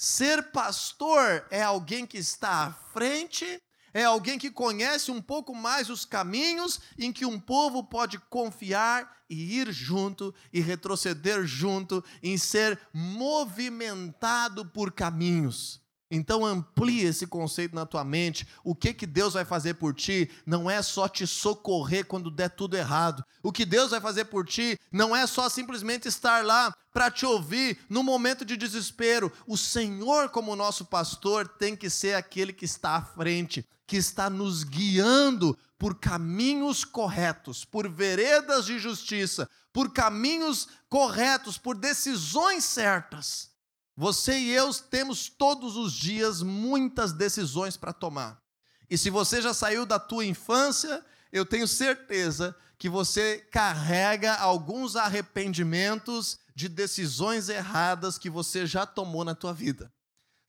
Ser 0.05 0.51
pastor 0.51 1.47
é 1.49 1.63
alguém 1.63 2.05
que 2.05 2.17
está 2.17 2.65
à 2.65 2.73
frente, 2.73 3.45
é 3.93 4.03
alguém 4.03 4.37
que 4.37 4.51
conhece 4.51 5.09
um 5.09 5.21
pouco 5.21 5.55
mais 5.55 5.89
os 5.89 6.03
caminhos 6.03 6.81
em 6.99 7.09
que 7.09 7.25
um 7.25 7.39
povo 7.39 7.81
pode 7.85 8.19
confiar 8.19 9.23
e 9.29 9.57
ir 9.57 9.71
junto 9.71 10.35
e 10.51 10.59
retroceder 10.59 11.45
junto, 11.45 12.03
em 12.21 12.37
ser 12.37 12.77
movimentado 12.91 14.65
por 14.65 14.91
caminhos. 14.91 15.81
Então 16.15 16.45
amplie 16.45 17.01
esse 17.01 17.25
conceito 17.25 17.73
na 17.73 17.87
tua 17.87 18.03
mente. 18.03 18.47
O 18.63 18.75
que 18.75 18.93
que 18.93 19.07
Deus 19.07 19.33
vai 19.33 19.43
fazer 19.43 19.73
por 19.73 19.95
ti 19.95 20.29
não 20.45 20.69
é 20.69 20.79
só 20.83 21.07
te 21.07 21.25
socorrer 21.25 22.05
quando 22.05 22.29
der 22.29 22.49
tudo 22.49 22.77
errado. 22.77 23.25
O 23.41 23.51
que 23.51 23.65
Deus 23.65 23.89
vai 23.89 23.99
fazer 23.99 24.25
por 24.25 24.45
ti 24.45 24.79
não 24.91 25.15
é 25.15 25.25
só 25.25 25.49
simplesmente 25.49 26.07
estar 26.07 26.45
lá 26.45 26.71
para 26.93 27.09
te 27.09 27.25
ouvir 27.25 27.79
no 27.89 28.03
momento 28.03 28.45
de 28.45 28.55
desespero. 28.55 29.31
O 29.47 29.57
Senhor, 29.57 30.29
como 30.29 30.55
nosso 30.55 30.85
pastor, 30.85 31.47
tem 31.47 31.75
que 31.75 31.89
ser 31.89 32.13
aquele 32.13 32.53
que 32.53 32.65
está 32.65 32.91
à 32.97 33.01
frente, 33.01 33.67
que 33.87 33.97
está 33.97 34.29
nos 34.29 34.63
guiando 34.63 35.57
por 35.79 35.99
caminhos 35.99 36.85
corretos, 36.85 37.65
por 37.65 37.89
veredas 37.89 38.67
de 38.67 38.77
justiça, 38.77 39.49
por 39.73 39.91
caminhos 39.91 40.67
corretos, 40.87 41.57
por 41.57 41.75
decisões 41.75 42.63
certas. 42.63 43.52
Você 43.95 44.37
e 44.39 44.51
eu 44.51 44.73
temos 44.73 45.29
todos 45.29 45.75
os 45.75 45.93
dias 45.93 46.41
muitas 46.41 47.13
decisões 47.13 47.77
para 47.77 47.93
tomar. 47.93 48.41
E 48.89 48.97
se 48.97 49.09
você 49.09 49.41
já 49.41 49.53
saiu 49.53 49.85
da 49.85 49.99
tua 49.99 50.25
infância, 50.25 51.05
eu 51.31 51.45
tenho 51.45 51.67
certeza 51.67 52.55
que 52.77 52.89
você 52.89 53.37
carrega 53.51 54.35
alguns 54.35 54.95
arrependimentos 54.95 56.39
de 56.55 56.67
decisões 56.67 57.49
erradas 57.49 58.17
que 58.17 58.29
você 58.29 58.65
já 58.65 58.85
tomou 58.85 59.23
na 59.23 59.35
tua 59.35 59.53
vida 59.53 59.91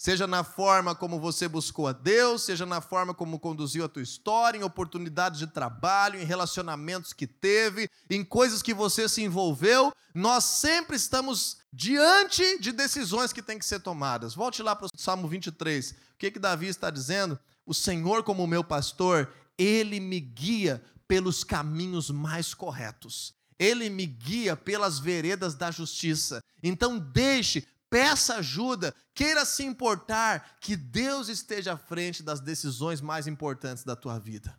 seja 0.05 0.27
na 0.27 0.45
forma 0.45 0.95
como 0.95 1.19
você 1.19 1.49
buscou 1.49 1.89
a 1.89 1.93
Deus, 1.93 2.43
seja 2.43 2.67
na 2.67 2.83
forma 2.83 3.15
como 3.15 3.39
conduziu 3.39 3.87
a 3.87 3.89
tua 3.89 4.03
história, 4.03 4.59
em 4.59 4.63
oportunidades 4.63 5.39
de 5.39 5.47
trabalho, 5.47 6.21
em 6.21 6.25
relacionamentos 6.25 7.15
que 7.15 7.27
teve, 7.27 7.89
em 8.11 8.23
coisas 8.23 8.61
que 8.63 8.75
você 8.75 9.09
se 9.09 9.23
envolveu, 9.23 9.95
nós 10.15 10.45
sempre 10.45 10.97
estamos 10.97 11.57
diante 11.75 12.61
de 12.61 12.71
decisões 12.71 13.33
que 13.33 13.43
têm 13.43 13.59
que 13.59 13.67
ser 13.67 13.81
tomadas. 13.81 14.35
Volte 14.35 14.63
lá 14.63 14.77
para 14.77 14.87
o 14.87 14.91
Salmo 14.97 15.27
23. 15.27 15.91
O 15.91 15.95
que 16.17 16.31
que 16.31 16.39
Davi 16.39 16.69
está 16.69 16.89
dizendo? 16.89 17.39
O 17.67 17.75
Senhor 17.75 18.23
como 18.23 18.47
meu 18.47 18.63
pastor, 18.63 19.33
ele 19.59 19.99
me 19.99 20.21
guia 20.21 20.81
pelos 21.09 21.43
caminhos 21.43 22.11
mais 22.11 22.55
corretos. 22.55 23.35
Ele 23.59 23.91
me 23.91 24.07
guia 24.07 24.57
pelas 24.57 25.01
veredas 25.01 25.57
da 25.57 25.71
justiça. 25.71 26.41
Então 26.63 26.99
deixe 26.99 27.67
peça 27.91 28.37
ajuda, 28.37 28.95
queira 29.15 29.45
se 29.45 29.65
importar, 29.65 30.57
que 30.61 30.77
Deus 30.77 31.29
esteja 31.29 31.75
à 31.75 31.77
frente 31.77 32.23
das 32.23 32.41
decisões 32.41 33.01
mais 33.01 33.27
importantes 33.27 33.85
da 33.85 33.95
tua 33.95 34.19
vida. 34.19 34.57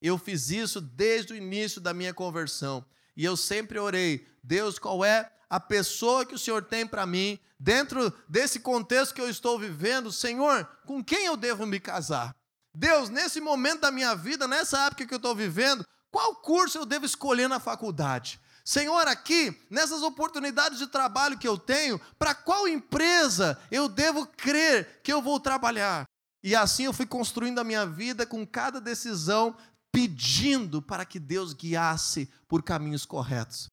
Eu 0.00 0.18
fiz 0.18 0.50
isso 0.50 0.80
desde 0.80 1.32
o 1.32 1.36
início 1.36 1.80
da 1.80 1.94
minha 1.94 2.12
conversão 2.12 2.84
e 3.16 3.24
eu 3.24 3.36
sempre 3.36 3.78
orei: 3.78 4.26
Deus, 4.42 4.78
qual 4.78 5.04
é 5.04 5.30
a 5.48 5.60
pessoa 5.60 6.24
que 6.24 6.34
o 6.34 6.38
Senhor 6.38 6.62
tem 6.62 6.86
para 6.86 7.06
mim, 7.06 7.38
dentro 7.58 8.12
desse 8.28 8.60
contexto 8.60 9.14
que 9.14 9.20
eu 9.20 9.28
estou 9.28 9.58
vivendo, 9.58 10.12
Senhor, 10.12 10.68
com 10.86 11.02
quem 11.02 11.26
eu 11.26 11.36
devo 11.36 11.66
me 11.66 11.80
casar? 11.80 12.34
Deus, 12.74 13.08
nesse 13.08 13.40
momento 13.40 13.82
da 13.82 13.90
minha 13.90 14.14
vida, 14.14 14.48
nessa 14.48 14.86
época 14.86 15.06
que 15.06 15.14
eu 15.14 15.18
estou 15.18 15.34
vivendo, 15.34 15.84
qual 16.10 16.34
curso 16.36 16.78
eu 16.78 16.84
devo 16.84 17.06
escolher 17.06 17.48
na 17.48 17.60
faculdade? 17.60 18.40
Senhor, 18.64 19.06
aqui, 19.06 19.54
nessas 19.68 20.02
oportunidades 20.02 20.78
de 20.78 20.86
trabalho 20.86 21.38
que 21.38 21.46
eu 21.46 21.58
tenho, 21.58 22.00
para 22.18 22.34
qual 22.34 22.66
empresa 22.66 23.60
eu 23.70 23.88
devo 23.88 24.26
crer 24.26 25.00
que 25.02 25.12
eu 25.12 25.20
vou 25.20 25.38
trabalhar? 25.38 26.04
E 26.42 26.54
assim 26.56 26.84
eu 26.84 26.92
fui 26.92 27.06
construindo 27.06 27.58
a 27.58 27.64
minha 27.64 27.86
vida 27.86 28.26
com 28.26 28.46
cada 28.46 28.80
decisão, 28.80 29.56
pedindo 29.92 30.80
para 30.80 31.04
que 31.04 31.20
Deus 31.20 31.52
guiasse 31.52 32.30
por 32.48 32.62
caminhos 32.62 33.04
corretos. 33.04 33.68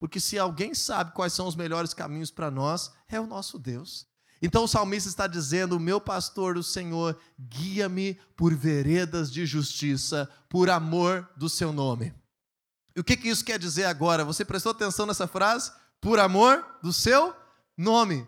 Porque 0.00 0.18
se 0.18 0.38
alguém 0.38 0.74
sabe 0.74 1.12
quais 1.12 1.34
são 1.34 1.46
os 1.46 1.54
melhores 1.54 1.92
caminhos 1.92 2.30
para 2.30 2.50
nós, 2.50 2.90
é 3.06 3.20
o 3.20 3.26
nosso 3.26 3.58
Deus. 3.58 4.08
Então 4.40 4.64
o 4.64 4.68
salmista 4.68 5.10
está 5.10 5.26
dizendo: 5.26 5.78
meu 5.78 6.00
pastor, 6.00 6.56
o 6.56 6.62
Senhor, 6.62 7.18
guia-me 7.38 8.14
por 8.34 8.54
veredas 8.54 9.30
de 9.30 9.44
justiça, 9.44 10.28
por 10.48 10.70
amor 10.70 11.28
do 11.36 11.50
seu 11.50 11.70
nome. 11.70 12.14
E 12.96 13.00
o 13.00 13.04
que, 13.04 13.16
que 13.16 13.28
isso 13.28 13.44
quer 13.44 13.58
dizer 13.58 13.84
agora? 13.84 14.24
Você 14.24 14.42
prestou 14.42 14.72
atenção 14.72 15.04
nessa 15.04 15.28
frase? 15.28 15.70
Por 16.00 16.18
amor 16.18 16.64
do 16.82 16.92
seu 16.92 17.36
nome. 17.76 18.26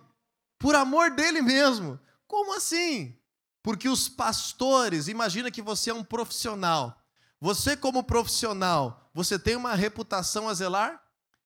Por 0.59 0.75
amor 0.75 1.11
dele 1.11 1.41
mesmo. 1.41 1.99
Como 2.29 2.55
assim? 2.55 3.19
Porque 3.63 3.89
os 3.89 4.09
pastores, 4.09 5.09
imagina 5.09 5.51
que 5.51 5.63
você 5.63 5.91
é 5.91 5.95
um 5.95 6.05
profissional. 6.05 7.03
Você, 7.41 7.77
como 7.77 8.05
profissional, 8.05 9.11
você 9.15 9.39
tem 9.39 9.57
uma 9.57 9.75
reputação 9.75 10.49
a 10.49 10.55
zelar? 10.55 11.03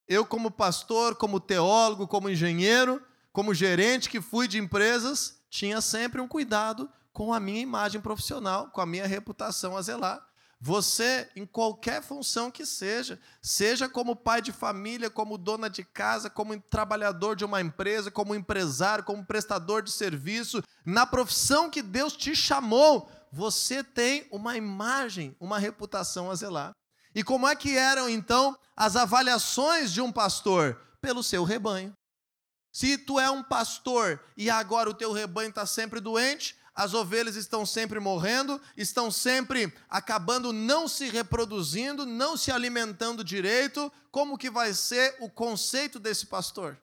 Eu, 0.08 0.24
como 0.24 0.50
pastor, 0.50 1.16
como 1.16 1.40
teólogo, 1.40 2.06
como 2.06 2.30
engenheiro, 2.30 3.02
como 3.32 3.52
gerente 3.52 4.08
que 4.08 4.20
fui 4.20 4.46
de 4.46 4.58
empresas, 4.58 5.40
tinha 5.50 5.80
sempre 5.80 6.20
um 6.20 6.28
cuidado 6.28 6.88
com 7.12 7.32
a 7.32 7.40
minha 7.40 7.60
imagem 7.60 8.00
profissional, 8.00 8.68
com 8.70 8.80
a 8.80 8.86
minha 8.86 9.06
reputação 9.06 9.76
a 9.76 9.82
zelar. 9.82 10.26
Você, 10.60 11.28
em 11.36 11.44
qualquer 11.44 12.02
função 12.02 12.50
que 12.50 12.64
seja, 12.64 13.20
seja 13.42 13.88
como 13.88 14.16
pai 14.16 14.40
de 14.40 14.52
família, 14.52 15.10
como 15.10 15.36
dona 15.36 15.68
de 15.68 15.84
casa, 15.84 16.30
como 16.30 16.58
trabalhador 16.60 17.36
de 17.36 17.44
uma 17.44 17.60
empresa, 17.60 18.10
como 18.10 18.34
empresário, 18.34 19.04
como 19.04 19.24
prestador 19.24 19.82
de 19.82 19.90
serviço, 19.90 20.62
na 20.84 21.04
profissão 21.04 21.68
que 21.68 21.82
Deus 21.82 22.16
te 22.16 22.34
chamou, 22.34 23.10
você 23.30 23.84
tem 23.84 24.26
uma 24.30 24.56
imagem, 24.56 25.36
uma 25.38 25.58
reputação 25.58 26.30
a 26.30 26.34
zelar. 26.34 26.72
E 27.16 27.24
como 27.24 27.48
é 27.48 27.56
que 27.56 27.78
eram 27.78 28.10
então 28.10 28.54
as 28.76 28.94
avaliações 28.94 29.90
de 29.90 30.02
um 30.02 30.12
pastor? 30.12 30.78
Pelo 31.00 31.22
seu 31.22 31.44
rebanho. 31.44 31.94
Se 32.70 32.98
tu 32.98 33.18
é 33.18 33.30
um 33.30 33.42
pastor 33.42 34.22
e 34.36 34.50
agora 34.50 34.90
o 34.90 34.94
teu 34.94 35.12
rebanho 35.12 35.48
está 35.48 35.64
sempre 35.64 35.98
doente, 35.98 36.54
as 36.74 36.92
ovelhas 36.92 37.34
estão 37.34 37.64
sempre 37.64 37.98
morrendo, 37.98 38.60
estão 38.76 39.10
sempre 39.10 39.72
acabando 39.88 40.52
não 40.52 40.86
se 40.86 41.08
reproduzindo, 41.08 42.04
não 42.04 42.36
se 42.36 42.52
alimentando 42.52 43.24
direito, 43.24 43.90
como 44.10 44.36
que 44.36 44.50
vai 44.50 44.74
ser 44.74 45.16
o 45.18 45.30
conceito 45.30 45.98
desse 45.98 46.26
pastor? 46.26 46.78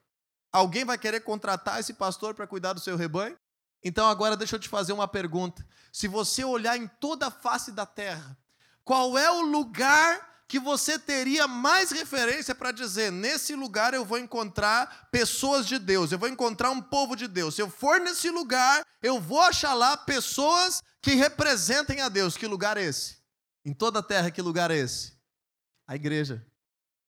Alguém 0.52 0.84
vai 0.84 0.98
querer 0.98 1.20
contratar 1.20 1.78
esse 1.78 1.94
pastor 1.94 2.34
para 2.34 2.44
cuidar 2.44 2.72
do 2.72 2.80
seu 2.80 2.96
rebanho? 2.96 3.36
Então 3.84 4.08
agora 4.08 4.36
deixa 4.36 4.56
eu 4.56 4.60
te 4.60 4.68
fazer 4.68 4.92
uma 4.92 5.06
pergunta. 5.06 5.64
Se 5.92 6.08
você 6.08 6.42
olhar 6.42 6.76
em 6.76 6.88
toda 6.98 7.28
a 7.28 7.30
face 7.30 7.70
da 7.70 7.86
terra, 7.86 8.36
qual 8.84 9.16
é 9.16 9.30
o 9.30 9.42
lugar 9.42 10.34
que 10.46 10.58
você 10.60 10.98
teria 10.98 11.48
mais 11.48 11.90
referência 11.90 12.54
para 12.54 12.70
dizer: 12.70 13.10
nesse 13.10 13.54
lugar 13.54 13.94
eu 13.94 14.04
vou 14.04 14.18
encontrar 14.18 15.08
pessoas 15.10 15.66
de 15.66 15.78
Deus, 15.78 16.12
eu 16.12 16.18
vou 16.18 16.28
encontrar 16.28 16.70
um 16.70 16.80
povo 16.80 17.16
de 17.16 17.26
Deus. 17.26 17.54
Se 17.54 17.62
eu 17.62 17.70
for 17.70 18.00
nesse 18.00 18.30
lugar, 18.30 18.84
eu 19.02 19.20
vou 19.20 19.40
achar 19.40 19.74
lá 19.74 19.96
pessoas 19.96 20.82
que 21.00 21.14
representem 21.14 22.00
a 22.00 22.08
Deus. 22.08 22.36
Que 22.36 22.46
lugar 22.46 22.76
é 22.76 22.82
esse? 22.82 23.16
Em 23.64 23.72
toda 23.72 24.00
a 24.00 24.02
terra, 24.02 24.30
que 24.30 24.42
lugar 24.42 24.70
é 24.70 24.76
esse? 24.76 25.14
A 25.86 25.96
igreja. 25.96 26.46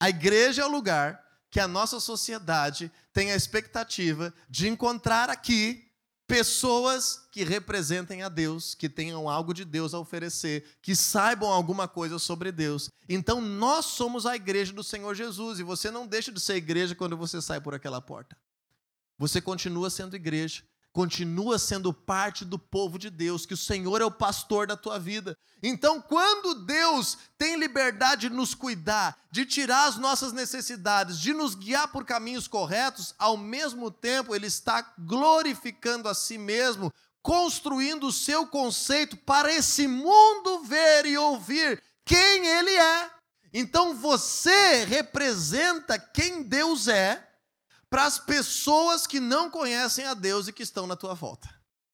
A 0.00 0.08
igreja 0.08 0.62
é 0.62 0.64
o 0.64 0.70
lugar 0.70 1.22
que 1.50 1.60
a 1.60 1.68
nossa 1.68 2.00
sociedade 2.00 2.90
tem 3.12 3.32
a 3.32 3.36
expectativa 3.36 4.32
de 4.48 4.68
encontrar 4.68 5.30
aqui 5.30 5.85
pessoas 6.26 7.28
que 7.30 7.44
representem 7.44 8.22
a 8.22 8.28
Deus, 8.28 8.74
que 8.74 8.88
tenham 8.88 9.28
algo 9.28 9.54
de 9.54 9.64
Deus 9.64 9.94
a 9.94 9.98
oferecer, 9.98 10.64
que 10.82 10.96
saibam 10.96 11.48
alguma 11.48 11.86
coisa 11.86 12.18
sobre 12.18 12.50
Deus. 12.50 12.90
Então 13.08 13.40
nós 13.40 13.86
somos 13.86 14.26
a 14.26 14.34
igreja 14.34 14.72
do 14.72 14.82
Senhor 14.82 15.14
Jesus 15.14 15.58
e 15.58 15.62
você 15.62 15.90
não 15.90 16.06
deixa 16.06 16.32
de 16.32 16.40
ser 16.40 16.56
igreja 16.56 16.94
quando 16.94 17.16
você 17.16 17.40
sai 17.40 17.60
por 17.60 17.74
aquela 17.74 18.00
porta. 18.00 18.36
Você 19.18 19.40
continua 19.40 19.88
sendo 19.88 20.16
igreja 20.16 20.62
continua 20.96 21.58
sendo 21.58 21.92
parte 21.92 22.42
do 22.42 22.58
povo 22.58 22.98
de 22.98 23.10
Deus, 23.10 23.44
que 23.44 23.52
o 23.52 23.56
Senhor 23.56 24.00
é 24.00 24.04
o 24.06 24.10
pastor 24.10 24.66
da 24.66 24.78
tua 24.78 24.98
vida. 24.98 25.36
Então, 25.62 26.00
quando 26.00 26.64
Deus 26.64 27.18
tem 27.36 27.56
liberdade 27.56 28.30
de 28.30 28.34
nos 28.34 28.54
cuidar, 28.54 29.14
de 29.30 29.44
tirar 29.44 29.88
as 29.88 29.98
nossas 29.98 30.32
necessidades, 30.32 31.20
de 31.20 31.34
nos 31.34 31.54
guiar 31.54 31.88
por 31.88 32.06
caminhos 32.06 32.48
corretos, 32.48 33.14
ao 33.18 33.36
mesmo 33.36 33.90
tempo 33.90 34.34
Ele 34.34 34.46
está 34.46 34.94
glorificando 34.98 36.08
a 36.08 36.14
si 36.14 36.38
mesmo, 36.38 36.90
construindo 37.20 38.06
o 38.06 38.12
seu 38.12 38.46
conceito 38.46 39.18
para 39.18 39.52
esse 39.52 39.86
mundo 39.86 40.62
ver 40.62 41.04
e 41.04 41.18
ouvir 41.18 41.82
quem 42.06 42.46
Ele 42.46 42.70
é. 42.70 43.10
Então, 43.52 43.94
você 43.94 44.86
representa 44.86 45.98
quem 45.98 46.42
Deus 46.42 46.88
é 46.88 47.22
para 47.88 48.04
as 48.04 48.18
pessoas 48.18 49.06
que 49.06 49.20
não 49.20 49.50
conhecem 49.50 50.04
a 50.04 50.14
Deus 50.14 50.48
e 50.48 50.52
que 50.52 50.62
estão 50.62 50.86
na 50.86 50.96
tua 50.96 51.14
volta. 51.14 51.48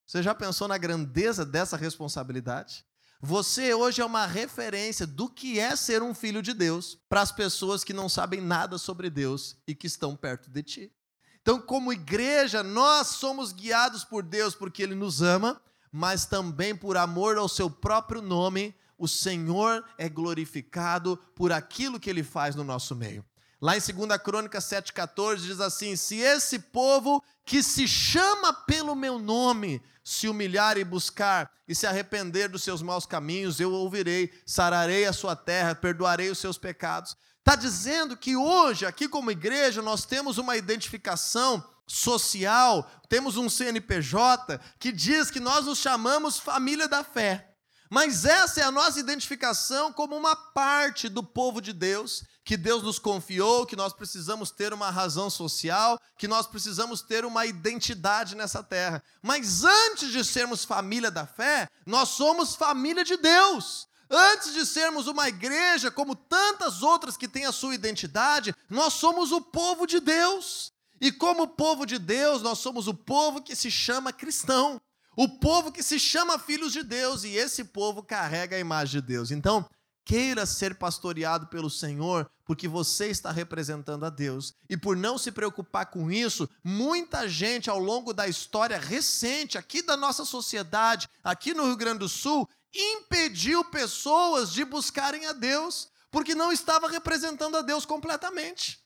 Você 0.06 0.22
já 0.22 0.34
pensou 0.34 0.68
na 0.68 0.78
grandeza 0.78 1.44
dessa 1.44 1.76
responsabilidade? 1.76 2.84
Você 3.20 3.72
hoje 3.72 4.02
é 4.02 4.04
uma 4.04 4.26
referência 4.26 5.06
do 5.06 5.28
que 5.28 5.60
é 5.60 5.76
ser 5.76 6.02
um 6.02 6.12
filho 6.12 6.42
de 6.42 6.52
Deus 6.52 6.98
para 7.08 7.20
as 7.20 7.30
pessoas 7.30 7.84
que 7.84 7.92
não 7.92 8.08
sabem 8.08 8.40
nada 8.40 8.78
sobre 8.78 9.08
Deus 9.08 9.56
e 9.66 9.74
que 9.74 9.86
estão 9.86 10.16
perto 10.16 10.50
de 10.50 10.62
ti. 10.62 10.92
Então, 11.40 11.60
como 11.60 11.92
igreja, 11.92 12.62
nós 12.62 13.08
somos 13.08 13.52
guiados 13.52 14.04
por 14.04 14.22
Deus 14.22 14.54
porque 14.54 14.82
Ele 14.82 14.94
nos 14.94 15.22
ama, 15.22 15.62
mas 15.90 16.26
também 16.26 16.74
por 16.74 16.96
amor 16.96 17.36
ao 17.36 17.48
seu 17.48 17.70
próprio 17.70 18.20
nome, 18.20 18.74
o 18.98 19.06
Senhor 19.06 19.84
é 19.96 20.08
glorificado 20.08 21.16
por 21.34 21.52
aquilo 21.52 22.00
que 22.00 22.10
Ele 22.10 22.22
faz 22.22 22.54
no 22.54 22.64
nosso 22.64 22.94
meio. 22.94 23.24
Lá 23.62 23.76
em 23.76 23.80
2 23.80 24.20
Crônica 24.20 24.58
7,14 24.58 25.36
diz 25.36 25.60
assim: 25.60 25.94
Se 25.94 26.16
esse 26.16 26.58
povo 26.58 27.22
que 27.44 27.62
se 27.62 27.86
chama 27.86 28.52
pelo 28.52 28.96
meu 28.96 29.20
nome 29.20 29.80
se 30.02 30.26
humilhar 30.26 30.76
e 30.76 30.84
buscar 30.84 31.48
e 31.68 31.72
se 31.72 31.86
arrepender 31.86 32.48
dos 32.48 32.64
seus 32.64 32.82
maus 32.82 33.06
caminhos, 33.06 33.60
eu 33.60 33.72
ouvirei, 33.72 34.32
sararei 34.44 35.04
a 35.04 35.12
sua 35.12 35.36
terra, 35.36 35.76
perdoarei 35.76 36.28
os 36.28 36.38
seus 36.38 36.58
pecados. 36.58 37.16
Está 37.38 37.54
dizendo 37.54 38.16
que 38.16 38.34
hoje, 38.34 38.84
aqui 38.84 39.08
como 39.08 39.30
igreja, 39.30 39.80
nós 39.80 40.04
temos 40.04 40.38
uma 40.38 40.56
identificação 40.56 41.64
social, 41.86 42.90
temos 43.08 43.36
um 43.36 43.48
CNPJ 43.48 44.58
que 44.80 44.90
diz 44.90 45.30
que 45.30 45.38
nós 45.38 45.66
nos 45.66 45.78
chamamos 45.78 46.36
família 46.36 46.88
da 46.88 47.04
fé. 47.04 47.51
Mas 47.94 48.24
essa 48.24 48.58
é 48.58 48.64
a 48.64 48.70
nossa 48.70 48.98
identificação 48.98 49.92
como 49.92 50.16
uma 50.16 50.34
parte 50.34 51.10
do 51.10 51.22
povo 51.22 51.60
de 51.60 51.74
Deus, 51.74 52.24
que 52.42 52.56
Deus 52.56 52.82
nos 52.82 52.98
confiou, 52.98 53.66
que 53.66 53.76
nós 53.76 53.92
precisamos 53.92 54.50
ter 54.50 54.72
uma 54.72 54.88
razão 54.88 55.28
social, 55.28 56.00
que 56.16 56.26
nós 56.26 56.46
precisamos 56.46 57.02
ter 57.02 57.22
uma 57.26 57.44
identidade 57.44 58.34
nessa 58.34 58.62
terra. 58.62 59.02
Mas 59.20 59.62
antes 59.62 60.10
de 60.10 60.24
sermos 60.24 60.64
família 60.64 61.10
da 61.10 61.26
fé, 61.26 61.68
nós 61.84 62.08
somos 62.08 62.54
família 62.54 63.04
de 63.04 63.18
Deus. 63.18 63.86
Antes 64.08 64.54
de 64.54 64.64
sermos 64.64 65.06
uma 65.06 65.28
igreja 65.28 65.90
como 65.90 66.16
tantas 66.16 66.82
outras 66.82 67.14
que 67.18 67.28
têm 67.28 67.44
a 67.44 67.52
sua 67.52 67.74
identidade, 67.74 68.54
nós 68.70 68.94
somos 68.94 69.32
o 69.32 69.40
povo 69.42 69.86
de 69.86 70.00
Deus. 70.00 70.72
E 70.98 71.12
como 71.12 71.46
povo 71.46 71.84
de 71.84 71.98
Deus, 71.98 72.40
nós 72.40 72.58
somos 72.58 72.88
o 72.88 72.94
povo 72.94 73.42
que 73.42 73.54
se 73.54 73.70
chama 73.70 74.14
cristão. 74.14 74.80
O 75.14 75.28
povo 75.28 75.70
que 75.70 75.82
se 75.82 75.98
chama 75.98 76.38
filhos 76.38 76.72
de 76.72 76.82
Deus, 76.82 77.22
e 77.24 77.36
esse 77.36 77.64
povo 77.64 78.02
carrega 78.02 78.56
a 78.56 78.60
imagem 78.60 79.00
de 79.00 79.06
Deus. 79.06 79.30
Então, 79.30 79.68
queira 80.04 80.46
ser 80.46 80.74
pastoreado 80.74 81.46
pelo 81.48 81.68
Senhor, 81.68 82.30
porque 82.44 82.66
você 82.66 83.08
está 83.08 83.30
representando 83.30 84.04
a 84.04 84.10
Deus. 84.10 84.54
E 84.68 84.76
por 84.76 84.96
não 84.96 85.18
se 85.18 85.30
preocupar 85.30 85.86
com 85.86 86.10
isso, 86.10 86.48
muita 86.64 87.28
gente 87.28 87.68
ao 87.68 87.78
longo 87.78 88.12
da 88.12 88.26
história 88.26 88.78
recente, 88.78 89.58
aqui 89.58 89.82
da 89.82 89.96
nossa 89.96 90.24
sociedade, 90.24 91.08
aqui 91.22 91.54
no 91.54 91.66
Rio 91.66 91.76
Grande 91.76 92.00
do 92.00 92.08
Sul, 92.08 92.48
impediu 92.74 93.64
pessoas 93.66 94.52
de 94.52 94.64
buscarem 94.64 95.26
a 95.26 95.32
Deus, 95.32 95.88
porque 96.10 96.34
não 96.34 96.50
estava 96.50 96.88
representando 96.88 97.56
a 97.56 97.62
Deus 97.62 97.84
completamente. 97.84 98.80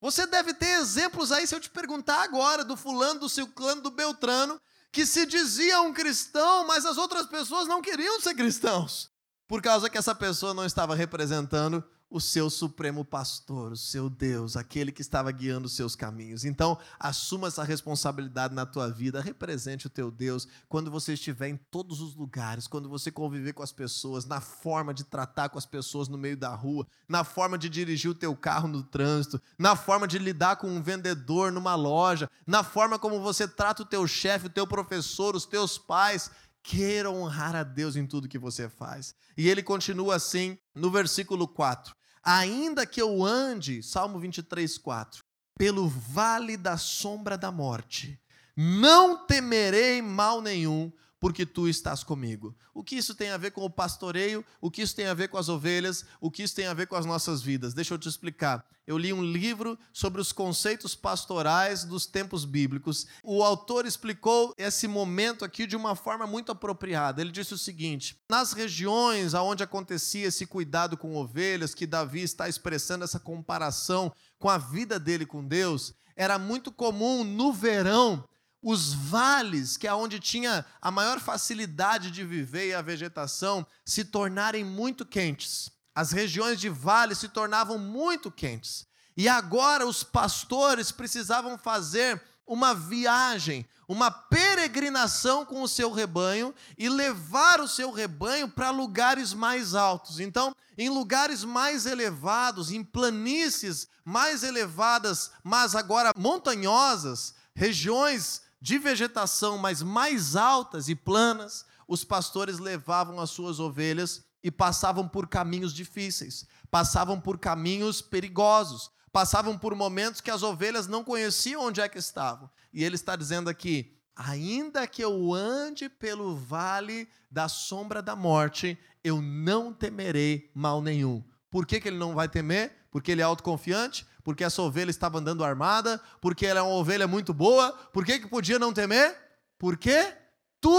Você 0.00 0.26
deve 0.26 0.52
ter 0.54 0.78
exemplos 0.78 1.32
aí, 1.32 1.46
se 1.46 1.54
eu 1.54 1.60
te 1.60 1.70
perguntar 1.70 2.22
agora, 2.22 2.64
do 2.64 2.76
fulano, 2.76 3.20
do 3.20 3.28
ciclano, 3.28 3.82
do 3.82 3.90
beltrano, 3.90 4.60
que 4.96 5.04
se 5.04 5.26
dizia 5.26 5.82
um 5.82 5.92
cristão, 5.92 6.66
mas 6.66 6.86
as 6.86 6.96
outras 6.96 7.26
pessoas 7.26 7.68
não 7.68 7.82
queriam 7.82 8.18
ser 8.18 8.34
cristãos, 8.34 9.10
por 9.46 9.60
causa 9.60 9.90
que 9.90 9.98
essa 9.98 10.14
pessoa 10.14 10.54
não 10.54 10.64
estava 10.64 10.94
representando 10.94 11.84
o 12.08 12.20
seu 12.20 12.48
supremo 12.48 13.04
pastor, 13.04 13.72
o 13.72 13.76
seu 13.76 14.08
Deus, 14.08 14.56
aquele 14.56 14.92
que 14.92 15.02
estava 15.02 15.30
guiando 15.32 15.66
os 15.66 15.74
seus 15.74 15.96
caminhos. 15.96 16.44
Então, 16.44 16.78
assuma 16.98 17.48
essa 17.48 17.64
responsabilidade 17.64 18.54
na 18.54 18.64
tua 18.64 18.88
vida, 18.88 19.20
represente 19.20 19.86
o 19.86 19.90
teu 19.90 20.10
Deus 20.10 20.46
quando 20.68 20.90
você 20.90 21.14
estiver 21.14 21.48
em 21.48 21.56
todos 21.56 22.00
os 22.00 22.14
lugares, 22.14 22.68
quando 22.68 22.88
você 22.88 23.10
conviver 23.10 23.52
com 23.52 23.62
as 23.62 23.72
pessoas, 23.72 24.24
na 24.24 24.40
forma 24.40 24.94
de 24.94 25.04
tratar 25.04 25.48
com 25.48 25.58
as 25.58 25.66
pessoas 25.66 26.08
no 26.08 26.16
meio 26.16 26.36
da 26.36 26.54
rua, 26.54 26.86
na 27.08 27.24
forma 27.24 27.58
de 27.58 27.68
dirigir 27.68 28.10
o 28.10 28.14
teu 28.14 28.36
carro 28.36 28.68
no 28.68 28.82
trânsito, 28.82 29.40
na 29.58 29.74
forma 29.74 30.06
de 30.06 30.18
lidar 30.18 30.56
com 30.56 30.68
um 30.68 30.82
vendedor 30.82 31.50
numa 31.50 31.74
loja, 31.74 32.30
na 32.46 32.62
forma 32.62 32.98
como 32.98 33.20
você 33.20 33.48
trata 33.48 33.82
o 33.82 33.86
teu 33.86 34.06
chefe, 34.06 34.46
o 34.46 34.50
teu 34.50 34.66
professor, 34.66 35.34
os 35.34 35.44
teus 35.44 35.76
pais. 35.76 36.30
queira 36.66 37.08
honrar 37.08 37.54
a 37.54 37.62
Deus 37.62 37.94
em 37.94 38.04
tudo 38.04 38.28
que 38.28 38.38
você 38.38 38.68
faz. 38.68 39.14
E 39.36 39.48
ele 39.48 39.62
continua 39.62 40.16
assim 40.16 40.58
no 40.74 40.90
versículo 40.90 41.46
4: 41.46 41.94
Ainda 42.28 42.84
que 42.84 43.00
eu 43.00 43.24
ande, 43.24 43.84
Salmo 43.84 44.18
23, 44.18 44.76
4, 44.78 45.22
pelo 45.56 45.86
vale 45.86 46.56
da 46.56 46.76
sombra 46.76 47.38
da 47.38 47.52
morte, 47.52 48.20
não 48.56 49.24
temerei 49.24 50.02
mal 50.02 50.42
nenhum, 50.42 50.90
porque 51.18 51.46
tu 51.46 51.68
estás 51.68 52.04
comigo. 52.04 52.54
O 52.74 52.82
que 52.82 52.96
isso 52.96 53.14
tem 53.14 53.30
a 53.30 53.36
ver 53.36 53.50
com 53.50 53.62
o 53.62 53.70
pastoreio? 53.70 54.44
O 54.60 54.70
que 54.70 54.82
isso 54.82 54.94
tem 54.94 55.06
a 55.06 55.14
ver 55.14 55.28
com 55.28 55.38
as 55.38 55.48
ovelhas? 55.48 56.04
O 56.20 56.30
que 56.30 56.42
isso 56.42 56.54
tem 56.54 56.66
a 56.66 56.74
ver 56.74 56.86
com 56.86 56.96
as 56.96 57.06
nossas 57.06 57.42
vidas? 57.42 57.74
Deixa 57.74 57.94
eu 57.94 57.98
te 57.98 58.08
explicar. 58.08 58.64
Eu 58.86 58.96
li 58.96 59.12
um 59.12 59.24
livro 59.24 59.76
sobre 59.92 60.20
os 60.20 60.30
conceitos 60.30 60.94
pastorais 60.94 61.84
dos 61.84 62.06
tempos 62.06 62.44
bíblicos. 62.44 63.06
O 63.24 63.42
autor 63.42 63.84
explicou 63.84 64.54
esse 64.56 64.86
momento 64.86 65.44
aqui 65.44 65.66
de 65.66 65.74
uma 65.74 65.96
forma 65.96 66.26
muito 66.26 66.52
apropriada. 66.52 67.20
Ele 67.20 67.32
disse 67.32 67.52
o 67.52 67.58
seguinte: 67.58 68.16
nas 68.28 68.52
regiões 68.52 69.34
onde 69.34 69.64
acontecia 69.64 70.26
esse 70.26 70.46
cuidado 70.46 70.96
com 70.96 71.16
ovelhas, 71.16 71.74
que 71.74 71.86
Davi 71.86 72.22
está 72.22 72.48
expressando 72.48 73.04
essa 73.04 73.18
comparação 73.18 74.12
com 74.38 74.48
a 74.48 74.58
vida 74.58 75.00
dele 75.00 75.26
com 75.26 75.44
Deus, 75.44 75.92
era 76.14 76.38
muito 76.38 76.70
comum 76.70 77.24
no 77.24 77.52
verão 77.52 78.24
os 78.68 78.92
vales, 78.92 79.76
que 79.76 79.86
é 79.86 79.94
onde 79.94 80.18
tinha 80.18 80.66
a 80.82 80.90
maior 80.90 81.20
facilidade 81.20 82.10
de 82.10 82.24
viver 82.24 82.70
e 82.70 82.74
a 82.74 82.82
vegetação, 82.82 83.64
se 83.84 84.04
tornarem 84.04 84.64
muito 84.64 85.06
quentes. 85.06 85.70
As 85.94 86.10
regiões 86.10 86.58
de 86.58 86.68
vale 86.68 87.14
se 87.14 87.28
tornavam 87.28 87.78
muito 87.78 88.28
quentes. 88.28 88.84
E 89.16 89.28
agora 89.28 89.86
os 89.86 90.02
pastores 90.02 90.90
precisavam 90.90 91.56
fazer 91.56 92.20
uma 92.44 92.74
viagem, 92.74 93.64
uma 93.86 94.10
peregrinação 94.10 95.46
com 95.46 95.62
o 95.62 95.68
seu 95.68 95.92
rebanho 95.92 96.52
e 96.76 96.88
levar 96.88 97.60
o 97.60 97.68
seu 97.68 97.92
rebanho 97.92 98.48
para 98.48 98.70
lugares 98.70 99.32
mais 99.32 99.76
altos. 99.76 100.18
Então, 100.18 100.52
em 100.76 100.88
lugares 100.88 101.44
mais 101.44 101.86
elevados, 101.86 102.72
em 102.72 102.82
planícies 102.82 103.86
mais 104.04 104.42
elevadas, 104.42 105.30
mas 105.44 105.76
agora 105.76 106.12
montanhosas, 106.16 107.32
regiões 107.54 108.44
de 108.60 108.78
vegetação, 108.78 109.58
mas 109.58 109.82
mais 109.82 110.36
altas 110.36 110.88
e 110.88 110.94
planas, 110.94 111.64
os 111.86 112.04
pastores 112.04 112.58
levavam 112.58 113.20
as 113.20 113.30
suas 113.30 113.60
ovelhas 113.60 114.24
e 114.42 114.50
passavam 114.50 115.08
por 115.08 115.28
caminhos 115.28 115.72
difíceis, 115.72 116.46
passavam 116.70 117.20
por 117.20 117.38
caminhos 117.38 118.00
perigosos, 118.00 118.90
passavam 119.12 119.58
por 119.58 119.74
momentos 119.74 120.20
que 120.20 120.30
as 120.30 120.42
ovelhas 120.42 120.86
não 120.86 121.02
conheciam 121.02 121.62
onde 121.62 121.80
é 121.80 121.88
que 121.88 121.98
estavam. 121.98 122.50
E 122.72 122.84
ele 122.84 122.94
está 122.94 123.16
dizendo 123.16 123.48
aqui: 123.48 123.96
ainda 124.14 124.86
que 124.86 125.02
eu 125.02 125.34
ande 125.34 125.88
pelo 125.88 126.36
vale 126.36 127.08
da 127.30 127.48
sombra 127.48 128.02
da 128.02 128.16
morte, 128.16 128.78
eu 129.02 129.20
não 129.20 129.72
temerei 129.72 130.50
mal 130.54 130.80
nenhum. 130.80 131.22
Por 131.50 131.66
que, 131.66 131.80
que 131.80 131.88
ele 131.88 131.98
não 131.98 132.14
vai 132.14 132.28
temer? 132.28 132.86
Porque 132.90 133.12
ele 133.12 133.20
é 133.20 133.24
autoconfiante? 133.24 134.06
Porque 134.26 134.42
essa 134.42 134.60
ovelha 134.60 134.90
estava 134.90 135.20
andando 135.20 135.44
armada, 135.44 136.02
porque 136.20 136.44
ela 136.44 136.58
é 136.58 136.62
uma 136.64 136.74
ovelha 136.74 137.06
muito 137.06 137.32
boa. 137.32 137.72
Por 137.92 138.04
que, 138.04 138.18
que 138.18 138.26
podia 138.26 138.58
não 138.58 138.72
temer? 138.72 139.16
Porque 139.56 140.16
tu 140.60 140.76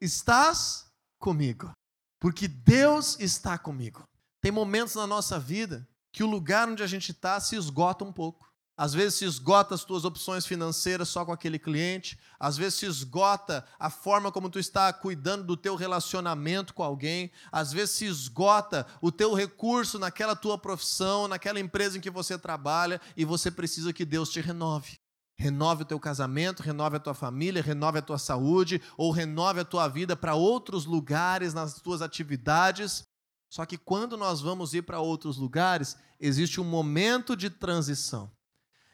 estás 0.00 0.88
comigo. 1.18 1.72
Porque 2.20 2.46
Deus 2.46 3.18
está 3.18 3.58
comigo. 3.58 4.04
Tem 4.40 4.52
momentos 4.52 4.94
na 4.94 5.04
nossa 5.04 5.36
vida 5.36 5.84
que 6.12 6.22
o 6.22 6.30
lugar 6.30 6.68
onde 6.68 6.80
a 6.80 6.86
gente 6.86 7.10
está 7.10 7.40
se 7.40 7.56
esgota 7.56 8.04
um 8.04 8.12
pouco. 8.12 8.48
Às 8.80 8.94
vezes 8.94 9.16
se 9.16 9.26
esgota 9.26 9.74
as 9.74 9.84
tuas 9.84 10.06
opções 10.06 10.46
financeiras 10.46 11.10
só 11.10 11.22
com 11.22 11.30
aquele 11.30 11.58
cliente, 11.58 12.18
às 12.38 12.56
vezes 12.56 12.78
se 12.78 12.86
esgota 12.86 13.62
a 13.78 13.90
forma 13.90 14.32
como 14.32 14.48
tu 14.48 14.58
está 14.58 14.90
cuidando 14.90 15.44
do 15.44 15.54
teu 15.54 15.76
relacionamento 15.76 16.72
com 16.72 16.82
alguém, 16.82 17.30
às 17.52 17.74
vezes 17.74 17.90
se 17.96 18.06
esgota 18.06 18.86
o 19.02 19.12
teu 19.12 19.34
recurso 19.34 19.98
naquela 19.98 20.34
tua 20.34 20.56
profissão, 20.56 21.28
naquela 21.28 21.60
empresa 21.60 21.98
em 21.98 22.00
que 22.00 22.08
você 22.08 22.38
trabalha 22.38 22.98
e 23.14 23.22
você 23.22 23.50
precisa 23.50 23.92
que 23.92 24.06
Deus 24.06 24.30
te 24.30 24.40
renove. 24.40 24.98
Renove 25.36 25.82
o 25.82 25.86
teu 25.86 26.00
casamento, 26.00 26.62
renove 26.62 26.96
a 26.96 27.00
tua 27.00 27.12
família, 27.12 27.62
renove 27.62 27.98
a 27.98 28.02
tua 28.02 28.18
saúde 28.18 28.80
ou 28.96 29.12
renove 29.12 29.60
a 29.60 29.64
tua 29.66 29.88
vida 29.88 30.16
para 30.16 30.34
outros 30.34 30.86
lugares 30.86 31.52
nas 31.52 31.74
tuas 31.82 32.00
atividades. 32.00 33.04
Só 33.50 33.66
que 33.66 33.76
quando 33.76 34.16
nós 34.16 34.40
vamos 34.40 34.72
ir 34.72 34.80
para 34.80 35.00
outros 35.00 35.36
lugares, 35.36 35.98
existe 36.18 36.62
um 36.62 36.64
momento 36.64 37.36
de 37.36 37.50
transição 37.50 38.32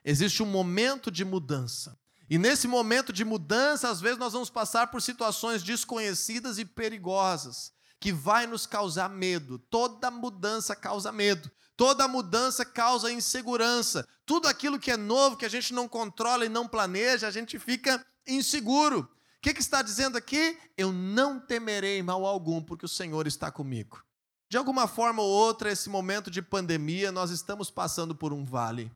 existe 0.07 0.41
um 0.41 0.47
momento 0.47 1.11
de 1.11 1.25
mudança. 1.25 1.99
E 2.31 2.39
nesse 2.39 2.69
momento 2.69 3.13
de 3.13 3.25
mudança, 3.25 3.91
às 3.91 4.01
vezes 4.01 4.19
nós 4.19 4.33
vamos 4.33 4.49
passar 4.49 4.87
por 4.87 5.03
situações 5.03 5.63
desconhecidas 5.63 6.59
e 6.59 6.65
perigosas, 6.65 7.73
que 8.01 8.13
vai 8.13 8.47
nos 8.47 8.67
causar 8.67 9.11
medo. 9.11 9.59
Toda 9.59 10.11
mudança 10.11 10.77
causa 10.77 11.11
medo. 11.11 11.51
Toda 11.77 12.09
mudança 12.09 12.65
causa 12.65 13.13
insegurança. 13.13 14.07
Tudo 14.25 14.49
aquilo 14.49 14.79
que 14.79 14.91
é 14.91 14.97
novo, 14.97 15.37
que 15.37 15.45
a 15.45 15.51
gente 15.51 15.75
não 15.75 15.89
controla 15.89 16.47
e 16.47 16.49
não 16.49 16.67
planeja, 16.67 17.27
a 17.27 17.31
gente 17.31 17.59
fica 17.59 18.05
inseguro. 18.27 19.01
O 19.01 19.09
que, 19.43 19.55
que 19.55 19.61
está 19.61 19.83
dizendo 19.83 20.17
aqui? 20.17 20.59
Eu 20.77 20.93
não 20.93 21.39
temerei 21.39 22.03
mal 22.03 22.25
algum, 22.25 22.63
porque 22.63 22.87
o 22.87 22.89
Senhor 22.89 23.27
está 23.27 23.51
comigo. 23.51 24.03
De 24.49 24.57
alguma 24.57 24.87
forma 24.87 25.23
ou 25.23 25.29
outra, 25.29 25.71
esse 25.71 25.89
momento 25.89 26.31
de 26.31 26.41
pandemia, 26.41 27.13
nós 27.13 27.31
estamos 27.31 27.71
passando 27.71 28.15
por 28.15 28.33
um 28.33 28.45
vale. 28.45 28.91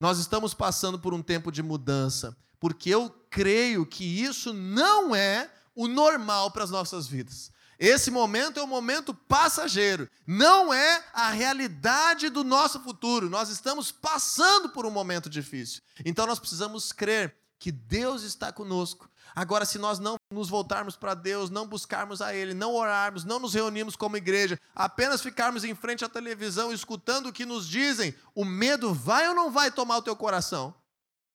Nós 0.00 0.18
estamos 0.18 0.54
passando 0.54 0.98
por 0.98 1.12
um 1.12 1.22
tempo 1.22 1.50
de 1.50 1.62
mudança, 1.62 2.36
porque 2.60 2.88
eu 2.88 3.10
creio 3.28 3.84
que 3.84 4.04
isso 4.04 4.52
não 4.52 5.14
é 5.14 5.50
o 5.74 5.88
normal 5.88 6.52
para 6.52 6.62
as 6.62 6.70
nossas 6.70 7.08
vidas. 7.08 7.50
Esse 7.78 8.10
momento 8.10 8.58
é 8.58 8.62
um 8.62 8.66
momento 8.66 9.14
passageiro, 9.14 10.08
não 10.26 10.74
é 10.74 11.04
a 11.12 11.30
realidade 11.30 12.28
do 12.28 12.42
nosso 12.42 12.80
futuro. 12.80 13.30
Nós 13.30 13.48
estamos 13.48 13.92
passando 13.92 14.68
por 14.68 14.84
um 14.84 14.90
momento 14.90 15.30
difícil. 15.30 15.82
Então 16.04 16.26
nós 16.26 16.40
precisamos 16.40 16.92
crer 16.92 17.36
que 17.58 17.70
Deus 17.70 18.22
está 18.22 18.52
conosco. 18.52 19.08
Agora, 19.34 19.64
se 19.64 19.78
nós 19.78 20.00
não 20.00 20.17
nos 20.30 20.48
voltarmos 20.48 20.96
para 20.96 21.14
Deus, 21.14 21.48
não 21.50 21.66
buscarmos 21.66 22.20
a 22.20 22.34
Ele, 22.34 22.52
não 22.52 22.74
orarmos, 22.74 23.24
não 23.24 23.38
nos 23.38 23.54
reunirmos 23.54 23.96
como 23.96 24.16
igreja, 24.16 24.58
apenas 24.74 25.22
ficarmos 25.22 25.64
em 25.64 25.74
frente 25.74 26.04
à 26.04 26.08
televisão 26.08 26.72
escutando 26.72 27.28
o 27.28 27.32
que 27.32 27.46
nos 27.46 27.66
dizem, 27.66 28.14
o 28.34 28.44
medo 28.44 28.92
vai 28.92 29.28
ou 29.28 29.34
não 29.34 29.50
vai 29.50 29.70
tomar 29.70 29.96
o 29.96 30.02
teu 30.02 30.14
coração? 30.14 30.74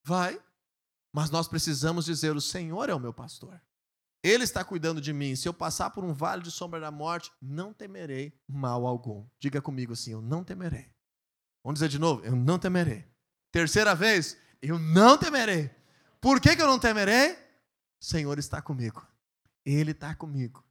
Vai. 0.06 0.40
Mas 1.14 1.30
nós 1.30 1.48
precisamos 1.48 2.06
dizer: 2.06 2.36
o 2.36 2.42
Senhor 2.42 2.90
é 2.90 2.94
o 2.94 3.00
meu 3.00 3.14
pastor. 3.14 3.62
Ele 4.24 4.44
está 4.44 4.64
cuidando 4.64 5.02
de 5.02 5.12
mim. 5.12 5.36
Se 5.36 5.48
eu 5.48 5.54
passar 5.54 5.90
por 5.90 6.04
um 6.04 6.14
vale 6.14 6.42
de 6.42 6.50
sombra 6.50 6.80
da 6.80 6.90
morte, 6.90 7.32
não 7.42 7.74
temerei 7.74 8.34
mal 8.48 8.88
algum. 8.88 9.26
Diga 9.40 9.62
comigo 9.62 9.94
assim: 9.94 10.12
eu 10.12 10.22
não 10.22 10.44
temerei. 10.44 10.92
Vamos 11.64 11.80
dizer 11.80 11.90
de 11.90 12.00
novo: 12.00 12.24
eu 12.24 12.36
não 12.36 12.58
temerei. 12.58 13.06
Terceira 13.52 13.94
vez, 13.94 14.38
eu 14.62 14.80
não 14.80 15.18
temerei. 15.18 15.70
Por 16.20 16.40
que, 16.40 16.56
que 16.56 16.62
eu 16.62 16.68
não 16.68 16.80
temerei? 16.80 17.43
O 18.04 18.06
Senhor 18.06 18.38
está 18.38 18.62
comigo. 18.62 19.08
Ele 19.66 19.92
está 19.92 20.14
comigo. 20.14 20.62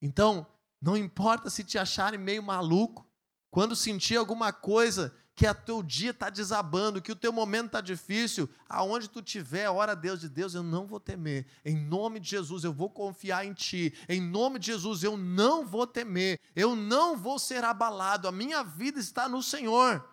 Então, 0.00 0.46
não 0.80 0.96
importa 0.96 1.50
se 1.50 1.64
te 1.64 1.76
acharem 1.76 2.20
meio 2.20 2.40
maluco, 2.44 3.04
quando 3.50 3.74
sentir 3.74 4.14
alguma 4.16 4.52
coisa 4.52 5.12
que 5.34 5.48
o 5.48 5.54
teu 5.54 5.82
dia 5.82 6.12
está 6.12 6.30
desabando, 6.30 7.02
que 7.02 7.10
o 7.10 7.16
teu 7.16 7.32
momento 7.32 7.66
está 7.66 7.80
difícil, 7.80 8.48
aonde 8.68 9.10
tu 9.10 9.18
estiver, 9.18 9.68
ora 9.68 9.92
a 9.92 9.94
Deus 9.96 10.20
de 10.20 10.28
Deus, 10.28 10.54
eu 10.54 10.62
não 10.62 10.86
vou 10.86 11.00
temer. 11.00 11.48
Em 11.64 11.76
nome 11.76 12.20
de 12.20 12.30
Jesus, 12.30 12.62
eu 12.62 12.72
vou 12.72 12.88
confiar 12.88 13.44
em 13.44 13.52
Ti. 13.52 13.92
Em 14.08 14.20
nome 14.20 14.60
de 14.60 14.66
Jesus, 14.66 15.02
eu 15.02 15.16
não 15.16 15.66
vou 15.66 15.88
temer. 15.88 16.38
Eu 16.54 16.76
não 16.76 17.16
vou 17.16 17.36
ser 17.36 17.64
abalado. 17.64 18.28
A 18.28 18.32
minha 18.32 18.62
vida 18.62 19.00
está 19.00 19.28
no 19.28 19.42
Senhor. 19.42 20.08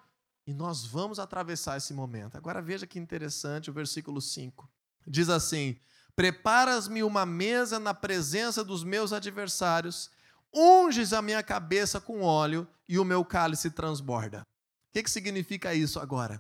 E 0.48 0.56
nós 0.56 0.84
vamos 0.84 1.20
atravessar 1.20 1.78
esse 1.78 1.94
momento. 1.94 2.36
Agora 2.36 2.64
veja 2.64 2.88
que 2.88 2.98
interessante 2.98 3.70
o 3.70 3.74
versículo 3.74 4.20
5. 4.20 4.68
Diz 5.06 5.30
assim: 5.30 5.78
Preparas-me 6.16 7.04
uma 7.04 7.26
mesa 7.26 7.80
na 7.80 7.94
presença 7.94 8.64
dos 8.64 8.84
meus 8.84 9.12
adversários, 9.12 10.12
unges 10.54 11.12
a 11.12 11.22
minha 11.22 11.42
cabeça 11.42 12.00
com 12.00 12.22
óleo 12.22 12.68
e 12.88 13.00
o 13.00 13.06
meu 13.06 13.26
cálice 13.26 13.72
transborda. 13.72 14.42
O 14.42 14.94
que, 14.94 15.02
que 15.02 15.10
significa 15.10 15.74
isso 15.74 16.00
agora? 16.00 16.40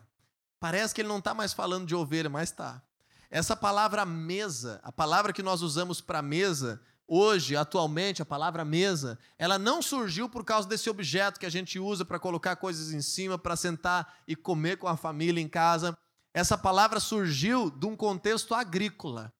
Parece 0.59 0.93
que 0.93 1.01
ele 1.01 1.07
não 1.07 1.17
está 1.17 1.33
mais 1.33 1.53
falando 1.53 1.87
de 1.87 1.95
ovelha, 1.95 2.29
mas 2.29 2.49
está. 2.49 2.81
Essa 3.31 3.55
palavra 3.55 4.05
mesa, 4.05 4.79
a 4.83 4.91
palavra 4.91 5.33
que 5.33 5.41
nós 5.41 5.63
usamos 5.63 5.99
para 5.99 6.21
mesa, 6.21 6.79
hoje, 7.07 7.55
atualmente, 7.55 8.21
a 8.21 8.25
palavra 8.25 8.63
mesa, 8.63 9.17
ela 9.39 9.57
não 9.57 9.81
surgiu 9.81 10.29
por 10.29 10.45
causa 10.45 10.67
desse 10.67 10.87
objeto 10.87 11.39
que 11.39 11.47
a 11.47 11.51
gente 11.51 11.79
usa 11.79 12.05
para 12.05 12.19
colocar 12.19 12.55
coisas 12.57 12.93
em 12.93 13.01
cima, 13.01 13.39
para 13.39 13.55
sentar 13.55 14.19
e 14.27 14.35
comer 14.35 14.77
com 14.77 14.87
a 14.87 14.95
família 14.95 15.41
em 15.41 15.49
casa. 15.49 15.97
Essa 16.31 16.55
palavra 16.55 16.99
surgiu 16.99 17.71
de 17.71 17.87
um 17.87 17.95
contexto 17.95 18.53
agrícola. 18.53 19.33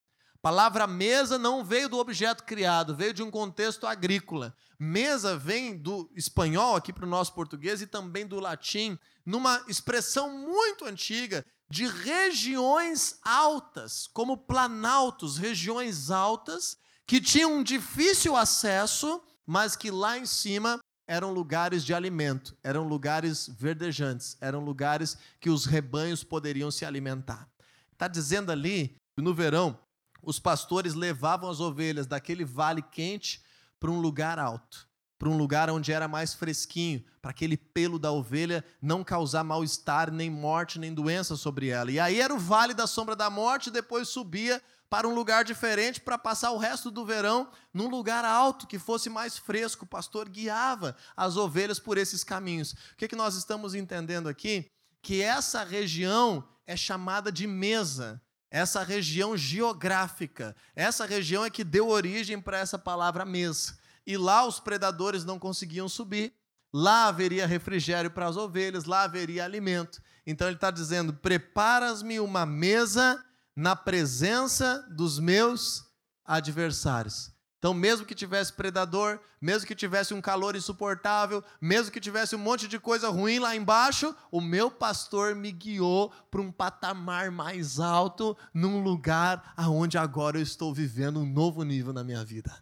Palavra 0.44 0.86
mesa 0.86 1.40
não 1.40 1.64
veio 1.64 1.88
do 1.88 1.98
objeto 1.98 2.44
criado, 2.44 2.94
veio 2.94 3.14
de 3.14 3.24
um 3.24 3.32
contexto 3.32 3.88
agrícola. 3.88 4.54
Mesa 4.78 5.38
vem 5.38 5.78
do 5.78 6.12
espanhol 6.18 6.76
aqui 6.76 6.92
para 6.92 7.06
o 7.06 7.10
nosso 7.10 7.34
português 7.34 7.82
e 7.82 7.88
também 7.88 8.28
do 8.28 8.42
latim, 8.42 9.00
numa 9.26 9.64
expressão 9.70 10.30
muito 10.38 10.84
antiga 10.84 11.46
de 11.70 11.88
regiões 11.88 13.20
altas, 13.24 14.06
como 14.08 14.36
planaltos, 14.36 15.38
regiões 15.38 16.12
altas 16.12 16.78
que 17.08 17.22
tinham 17.22 17.54
um 17.54 17.64
difícil 17.64 18.36
acesso, 18.36 19.24
mas 19.48 19.78
que 19.78 19.90
lá 19.90 20.18
em 20.18 20.26
cima 20.26 20.78
eram 21.08 21.32
lugares 21.32 21.86
de 21.86 21.94
alimento, 21.94 22.54
eram 22.62 22.86
lugares 22.86 23.48
verdejantes, 23.48 24.36
eram 24.42 24.60
lugares 24.60 25.18
que 25.40 25.50
os 25.50 25.66
rebanhos 25.66 26.22
poderiam 26.22 26.70
se 26.70 26.84
alimentar. 26.84 27.48
Está 27.94 28.10
dizendo 28.10 28.52
ali 28.52 28.98
no 29.18 29.34
verão 29.34 29.80
os 30.24 30.40
pastores 30.40 30.94
levavam 30.94 31.50
as 31.50 31.60
ovelhas 31.60 32.08
daquele 32.08 32.46
vale 32.46 32.82
quente 32.82 33.44
para 33.80 33.92
um 33.92 34.00
lugar 34.00 34.40
alto, 34.40 34.88
para 35.20 35.30
um 35.30 35.38
lugar 35.38 35.70
onde 35.70 35.92
era 35.92 36.08
mais 36.08 36.34
fresquinho, 36.34 37.04
para 37.22 37.32
aquele 37.32 37.58
pelo 37.58 38.00
da 38.00 38.12
ovelha 38.12 38.64
não 38.82 39.04
causar 39.04 39.44
mal-estar, 39.44 40.12
nem 40.12 40.30
morte, 40.30 40.80
nem 40.80 40.94
doença 40.94 41.36
sobre 41.36 41.68
ela. 41.68 41.92
E 41.92 42.00
aí 42.00 42.20
era 42.20 42.34
o 42.34 42.40
vale 42.40 42.74
da 42.74 42.88
sombra 42.88 43.16
da 43.16 43.30
morte, 43.30 43.70
depois 43.70 44.08
subia 44.10 44.62
para 44.90 45.08
um 45.08 45.16
lugar 45.16 45.44
diferente 45.44 46.00
para 46.00 46.20
passar 46.20 46.52
o 46.52 46.58
resto 46.60 46.92
do 46.92 47.04
verão 47.04 47.50
num 47.74 47.90
lugar 47.90 48.24
alto 48.24 48.68
que 48.68 48.78
fosse 48.78 49.10
mais 49.10 49.38
fresco. 49.38 49.86
O 49.86 49.88
pastor 49.88 50.30
guiava 50.30 50.96
as 51.18 51.36
ovelhas 51.36 51.80
por 51.80 51.98
esses 51.98 52.24
caminhos. 52.24 52.74
O 52.74 52.96
que, 52.98 53.06
é 53.06 53.08
que 53.08 53.16
nós 53.16 53.36
estamos 53.36 53.74
entendendo 53.74 54.30
aqui? 54.30 54.70
Que 55.02 55.22
essa 55.22 55.64
região 55.64 56.48
é 56.68 56.78
chamada 56.78 57.32
de 57.32 57.48
mesa, 57.48 58.22
essa 58.54 58.84
região 58.84 59.36
geográfica. 59.36 60.56
Essa 60.76 61.08
região 61.08 61.44
é 61.44 61.50
que 61.50 61.64
deu 61.64 61.90
origem 61.90 62.40
para 62.40 62.60
essa 62.60 62.78
palavra 62.78 63.26
mesa. 63.26 63.76
E 64.06 64.16
lá 64.16 64.46
os 64.46 64.60
predadores 64.60 65.26
não 65.26 65.40
conseguiam 65.40 65.90
subir. 65.90 66.32
Lá 66.72 67.08
haveria 67.08 67.48
refrigério 67.48 68.12
para 68.12 68.28
as 68.28 68.38
ovelhas, 68.38 68.86
lá 68.86 69.04
haveria 69.04 69.44
alimento. 69.44 70.00
Então 70.26 70.48
ele 70.48 70.56
está 70.56 70.70
dizendo: 70.70 71.14
preparas-me 71.14 72.20
uma 72.20 72.46
mesa 72.46 73.26
na 73.56 73.76
presença 73.76 74.88
dos 74.92 75.18
meus 75.18 75.84
adversários. 76.24 77.33
Então, 77.64 77.74
mesmo 77.74 78.06
que 78.06 78.14
tivesse 78.14 78.52
predador, 78.52 79.22
mesmo 79.40 79.66
que 79.66 79.74
tivesse 79.74 80.14
um 80.14 80.20
calor 80.20 80.54
insuportável, 80.54 81.42
mesmo 81.62 81.94
que 81.94 82.02
tivesse 82.02 82.36
um 82.36 82.40
monte 82.40 82.68
de 82.68 82.78
coisa 82.78 83.08
ruim 83.08 83.40
lá 83.40 83.56
embaixo, 83.56 84.14
o 84.30 84.42
meu 84.42 84.70
pastor 84.70 85.34
me 85.34 85.50
guiou 85.50 86.12
para 86.30 86.42
um 86.42 86.52
patamar 86.52 87.32
mais 87.32 87.80
alto, 87.80 88.36
num 88.54 88.84
lugar 88.84 89.54
aonde 89.56 89.98
agora 89.98 90.38
eu 90.38 90.44
estou 90.44 90.74
vivendo 90.74 91.22
um 91.22 91.26
novo 91.26 91.64
nível 91.64 91.94
na 91.94 92.04
minha 92.04 92.26
vida. 92.26 92.54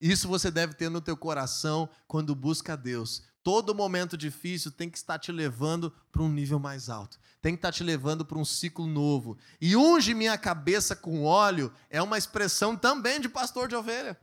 Isso 0.00 0.28
você 0.28 0.48
deve 0.48 0.74
ter 0.74 0.88
no 0.88 1.00
teu 1.00 1.16
coração 1.16 1.88
quando 2.06 2.32
busca 2.32 2.76
Deus. 2.76 3.24
Todo 3.42 3.74
momento 3.74 4.16
difícil 4.16 4.70
tem 4.70 4.90
que 4.90 4.98
estar 4.98 5.18
te 5.18 5.32
levando 5.32 5.92
para 6.12 6.22
um 6.22 6.28
nível 6.28 6.58
mais 6.58 6.90
alto. 6.90 7.18
Tem 7.40 7.54
que 7.54 7.58
estar 7.58 7.72
te 7.72 7.82
levando 7.82 8.24
para 8.24 8.38
um 8.38 8.44
ciclo 8.44 8.86
novo. 8.86 9.38
E 9.60 9.74
unge 9.74 10.12
minha 10.12 10.36
cabeça 10.36 10.94
com 10.94 11.24
óleo 11.24 11.72
é 11.88 12.02
uma 12.02 12.18
expressão 12.18 12.76
também 12.76 13.18
de 13.18 13.28
pastor 13.28 13.66
de 13.66 13.74
ovelha. 13.74 14.18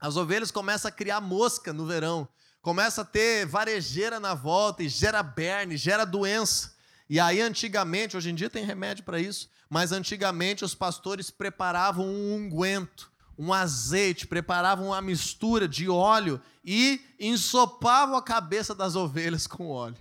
As 0.00 0.16
ovelhas 0.16 0.52
começam 0.52 0.88
a 0.88 0.92
criar 0.92 1.20
mosca 1.20 1.72
no 1.72 1.84
verão, 1.84 2.28
começa 2.62 3.02
a 3.02 3.04
ter 3.04 3.44
varejeira 3.44 4.20
na 4.20 4.34
volta 4.34 4.84
e 4.84 4.88
gera 4.88 5.22
berne, 5.24 5.76
gera 5.76 6.04
doença. 6.04 6.76
E 7.10 7.18
aí 7.18 7.40
antigamente, 7.40 8.16
hoje 8.16 8.30
em 8.30 8.34
dia 8.36 8.48
tem 8.48 8.64
remédio 8.64 9.02
para 9.02 9.18
isso, 9.18 9.50
mas 9.68 9.90
antigamente 9.90 10.64
os 10.64 10.76
pastores 10.76 11.30
preparavam 11.30 12.06
um 12.06 12.34
unguento 12.36 13.10
um 13.38 13.52
azeite, 13.52 14.26
preparavam 14.26 14.88
uma 14.88 15.00
mistura 15.00 15.68
de 15.68 15.88
óleo 15.88 16.40
e 16.64 17.00
ensopavam 17.20 18.16
a 18.16 18.22
cabeça 18.22 18.74
das 18.74 18.96
ovelhas 18.96 19.46
com 19.46 19.70
óleo. 19.70 19.96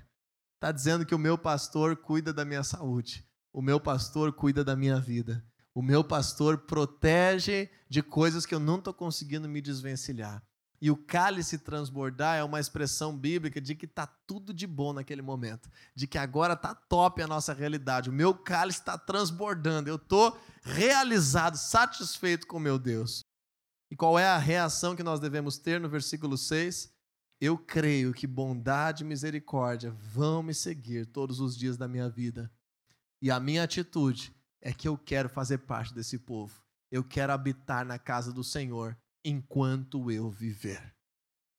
Está 0.56 0.72
dizendo 0.72 1.06
que 1.06 1.14
o 1.14 1.20
meu 1.20 1.38
pastor 1.38 1.96
cuida 1.96 2.34
da 2.34 2.44
minha 2.44 2.64
saúde, 2.64 3.24
o 3.54 3.62
meu 3.62 3.80
pastor 3.80 4.34
cuida 4.34 4.64
da 4.64 4.76
minha 4.76 5.00
vida, 5.00 5.46
o 5.74 5.84
meu 5.84 6.04
pastor 6.04 6.58
protege 6.58 7.70
de 7.88 8.02
coisas 8.02 8.44
que 8.44 8.56
eu 8.56 8.60
não 8.60 8.80
estou 8.80 8.94
conseguindo 8.94 9.48
me 9.48 9.62
desvencilhar. 9.62 10.42
E 10.80 10.92
o 10.92 10.98
cálice 10.98 11.58
transbordar 11.58 12.38
é 12.38 12.44
uma 12.44 12.60
expressão 12.60 13.16
bíblica 13.16 13.60
de 13.60 13.76
que 13.76 13.86
está 13.86 14.06
tudo 14.06 14.54
de 14.54 14.68
bom 14.68 14.94
naquele 14.94 15.24
momento, 15.24 15.70
de 15.96 16.06
que 16.06 16.18
agora 16.18 16.54
está 16.54 16.76
top 16.76 17.22
a 17.22 17.28
nossa 17.28 17.54
realidade. 17.54 18.10
O 18.10 18.14
meu 18.14 18.34
cálice 18.34 18.80
está 18.80 18.98
transbordando, 18.98 19.90
eu 19.90 19.96
estou 19.96 20.40
realizado, 20.64 21.56
satisfeito 21.56 22.46
com 22.46 22.60
meu 22.60 22.78
Deus. 22.78 23.27
E 23.90 23.96
qual 23.96 24.20
é 24.20 24.26
a 24.26 24.38
reação 24.38 24.96
que 24.96 25.04
nós 25.04 25.20
devemos 25.20 25.58
ter 25.58 25.80
no 25.80 25.88
versículo 25.88 26.38
6? 26.38 26.92
Eu 27.40 27.58
creio 27.58 28.14
que 28.14 28.28
bondade 28.28 29.04
e 29.04 29.08
misericórdia 29.08 29.92
vão 29.92 30.42
me 30.42 30.54
seguir 30.54 31.06
todos 31.06 31.40
os 31.40 31.56
dias 31.56 31.78
da 31.78 31.88
minha 31.88 32.10
vida. 32.10 32.52
E 33.22 33.32
a 33.32 33.40
minha 33.40 33.64
atitude 33.64 34.36
é 34.62 34.74
que 34.74 34.88
eu 34.88 34.98
quero 34.98 35.30
fazer 35.30 35.60
parte 35.60 35.94
desse 35.94 36.18
povo. 36.18 36.62
Eu 36.92 37.04
quero 37.04 37.32
habitar 37.32 37.86
na 37.86 38.00
casa 38.00 38.34
do 38.34 38.44
Senhor 38.44 38.98
enquanto 39.24 40.12
eu 40.12 40.30
viver. 40.30 40.96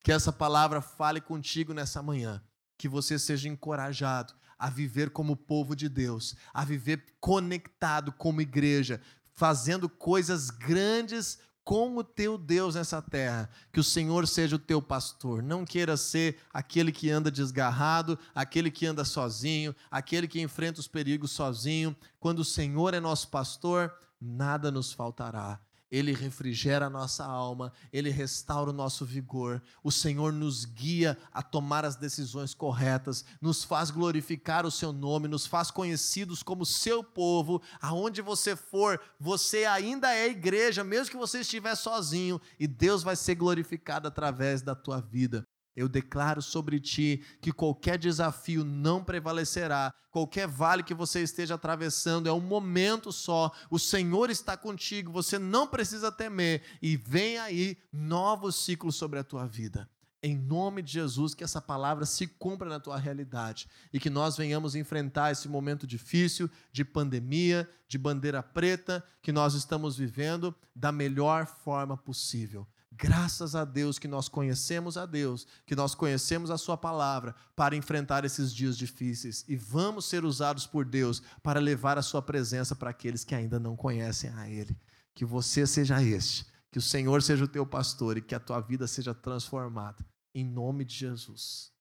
Que 0.03 0.11
essa 0.11 0.31
palavra 0.31 0.81
fale 0.81 1.21
contigo 1.21 1.73
nessa 1.73 2.03
manhã. 2.03 2.43
Que 2.77 2.87
você 2.87 3.17
seja 3.17 3.49
encorajado 3.49 4.33
a 4.57 4.69
viver 4.69 5.09
como 5.11 5.37
povo 5.37 5.75
de 5.75 5.87
Deus, 5.87 6.35
a 6.53 6.65
viver 6.65 7.05
conectado 7.19 8.11
como 8.11 8.41
igreja, 8.41 9.01
fazendo 9.33 9.87
coisas 9.87 10.49
grandes 10.49 11.39
com 11.69 11.95
o 11.97 12.03
teu 12.03 12.35
Deus 12.35 12.73
nessa 12.73 12.99
terra, 12.99 13.47
que 13.71 13.79
o 13.79 13.83
Senhor 13.83 14.27
seja 14.27 14.55
o 14.55 14.59
teu 14.59 14.81
pastor. 14.81 15.43
Não 15.43 15.63
queira 15.63 15.95
ser 15.95 16.37
aquele 16.51 16.91
que 16.91 17.11
anda 17.11 17.29
desgarrado, 17.29 18.17
aquele 18.33 18.71
que 18.71 18.87
anda 18.87 19.05
sozinho, 19.05 19.75
aquele 19.91 20.27
que 20.27 20.41
enfrenta 20.41 20.79
os 20.79 20.87
perigos 20.87 21.29
sozinho. 21.29 21.95
Quando 22.19 22.39
o 22.39 22.43
Senhor 22.43 22.95
é 22.95 22.99
nosso 22.99 23.27
pastor, 23.27 23.93
nada 24.19 24.71
nos 24.71 24.91
faltará. 24.91 25.59
Ele 25.91 26.13
refrigera 26.13 26.85
a 26.85 26.89
nossa 26.89 27.25
alma, 27.25 27.73
ele 27.91 28.09
restaura 28.11 28.69
o 28.69 28.73
nosso 28.73 29.03
vigor. 29.03 29.61
O 29.83 29.91
Senhor 29.91 30.31
nos 30.31 30.63
guia 30.63 31.17
a 31.33 31.41
tomar 31.41 31.83
as 31.83 31.95
decisões 31.95 32.53
corretas, 32.53 33.25
nos 33.41 33.63
faz 33.63 33.89
glorificar 33.89 34.65
o 34.65 34.71
seu 34.71 34.93
nome, 34.93 35.27
nos 35.27 35.47
faz 35.47 35.71
conhecidos 35.71 36.43
como 36.43 36.65
seu 36.65 37.03
povo. 37.03 37.61
Aonde 37.81 38.21
você 38.21 38.55
for, 38.55 39.01
você 39.19 39.65
ainda 39.65 40.13
é 40.13 40.27
igreja, 40.27 40.83
mesmo 40.83 41.09
que 41.11 41.17
você 41.17 41.39
estiver 41.39 41.75
sozinho, 41.75 42.39
e 42.59 42.67
Deus 42.67 43.01
vai 43.01 43.15
ser 43.15 43.33
glorificado 43.35 44.07
através 44.07 44.61
da 44.61 44.75
tua 44.75 45.01
vida. 45.01 45.47
Eu 45.75 45.87
declaro 45.87 46.41
sobre 46.41 46.79
ti 46.79 47.23
que 47.41 47.51
qualquer 47.51 47.97
desafio 47.97 48.63
não 48.65 49.03
prevalecerá, 49.03 49.93
qualquer 50.11 50.47
vale 50.47 50.83
que 50.83 50.93
você 50.93 51.21
esteja 51.21 51.55
atravessando 51.55 52.27
é 52.27 52.33
um 52.33 52.41
momento 52.41 53.11
só. 53.11 53.51
O 53.69 53.79
Senhor 53.79 54.29
está 54.29 54.57
contigo, 54.57 55.11
você 55.11 55.39
não 55.39 55.67
precisa 55.67 56.11
temer 56.11 56.63
e 56.81 56.97
vem 56.97 57.37
aí 57.37 57.77
novos 57.91 58.55
ciclos 58.55 58.95
sobre 58.95 59.19
a 59.19 59.23
tua 59.23 59.47
vida. 59.47 59.89
Em 60.21 60.35
nome 60.35 60.81
de 60.81 60.91
Jesus, 60.91 61.33
que 61.33 61.45
essa 61.45 61.61
palavra 61.61 62.05
se 62.05 62.27
cumpra 62.27 62.67
na 62.67 62.79
tua 62.79 62.97
realidade 62.97 63.69
e 63.93 63.99
que 63.99 64.09
nós 64.09 64.35
venhamos 64.35 64.75
enfrentar 64.75 65.31
esse 65.31 65.47
momento 65.47 65.87
difícil 65.87 66.49
de 66.73 66.83
pandemia, 66.83 67.69
de 67.87 67.97
bandeira 67.97 68.43
preta 68.43 69.01
que 69.21 69.31
nós 69.31 69.53
estamos 69.53 69.95
vivendo 69.95 70.53
da 70.75 70.91
melhor 70.91 71.45
forma 71.45 71.95
possível. 71.95 72.67
Graças 72.91 73.55
a 73.55 73.63
Deus 73.63 73.99
que 73.99 74.07
nós 74.07 74.27
conhecemos 74.27 74.97
a 74.97 75.05
Deus, 75.05 75.47
que 75.65 75.75
nós 75.75 75.93
conhecemos 75.93 76.49
a 76.49 76.57
Sua 76.57 76.75
palavra 76.75 77.35
para 77.55 77.75
enfrentar 77.75 78.25
esses 78.25 78.53
dias 78.53 78.77
difíceis 78.77 79.45
e 79.47 79.55
vamos 79.55 80.05
ser 80.05 80.25
usados 80.25 80.65
por 80.65 80.83
Deus 80.83 81.21
para 81.43 81.59
levar 81.59 81.97
a 81.97 82.01
Sua 82.01 82.21
presença 82.21 82.75
para 82.75 82.89
aqueles 82.89 83.23
que 83.23 83.35
ainda 83.35 83.59
não 83.59 83.75
conhecem 83.75 84.31
a 84.31 84.49
Ele. 84.49 84.75
Que 85.13 85.23
você 85.23 85.67
seja 85.67 86.01
este, 86.01 86.45
que 86.71 86.79
o 86.79 86.81
Senhor 86.81 87.21
seja 87.21 87.45
o 87.45 87.47
teu 87.47 87.65
pastor 87.65 88.17
e 88.17 88.21
que 88.21 88.35
a 88.35 88.39
tua 88.39 88.59
vida 88.59 88.87
seja 88.87 89.13
transformada. 89.13 90.05
Em 90.33 90.43
nome 90.43 90.83
de 90.83 90.95
Jesus. 90.95 91.71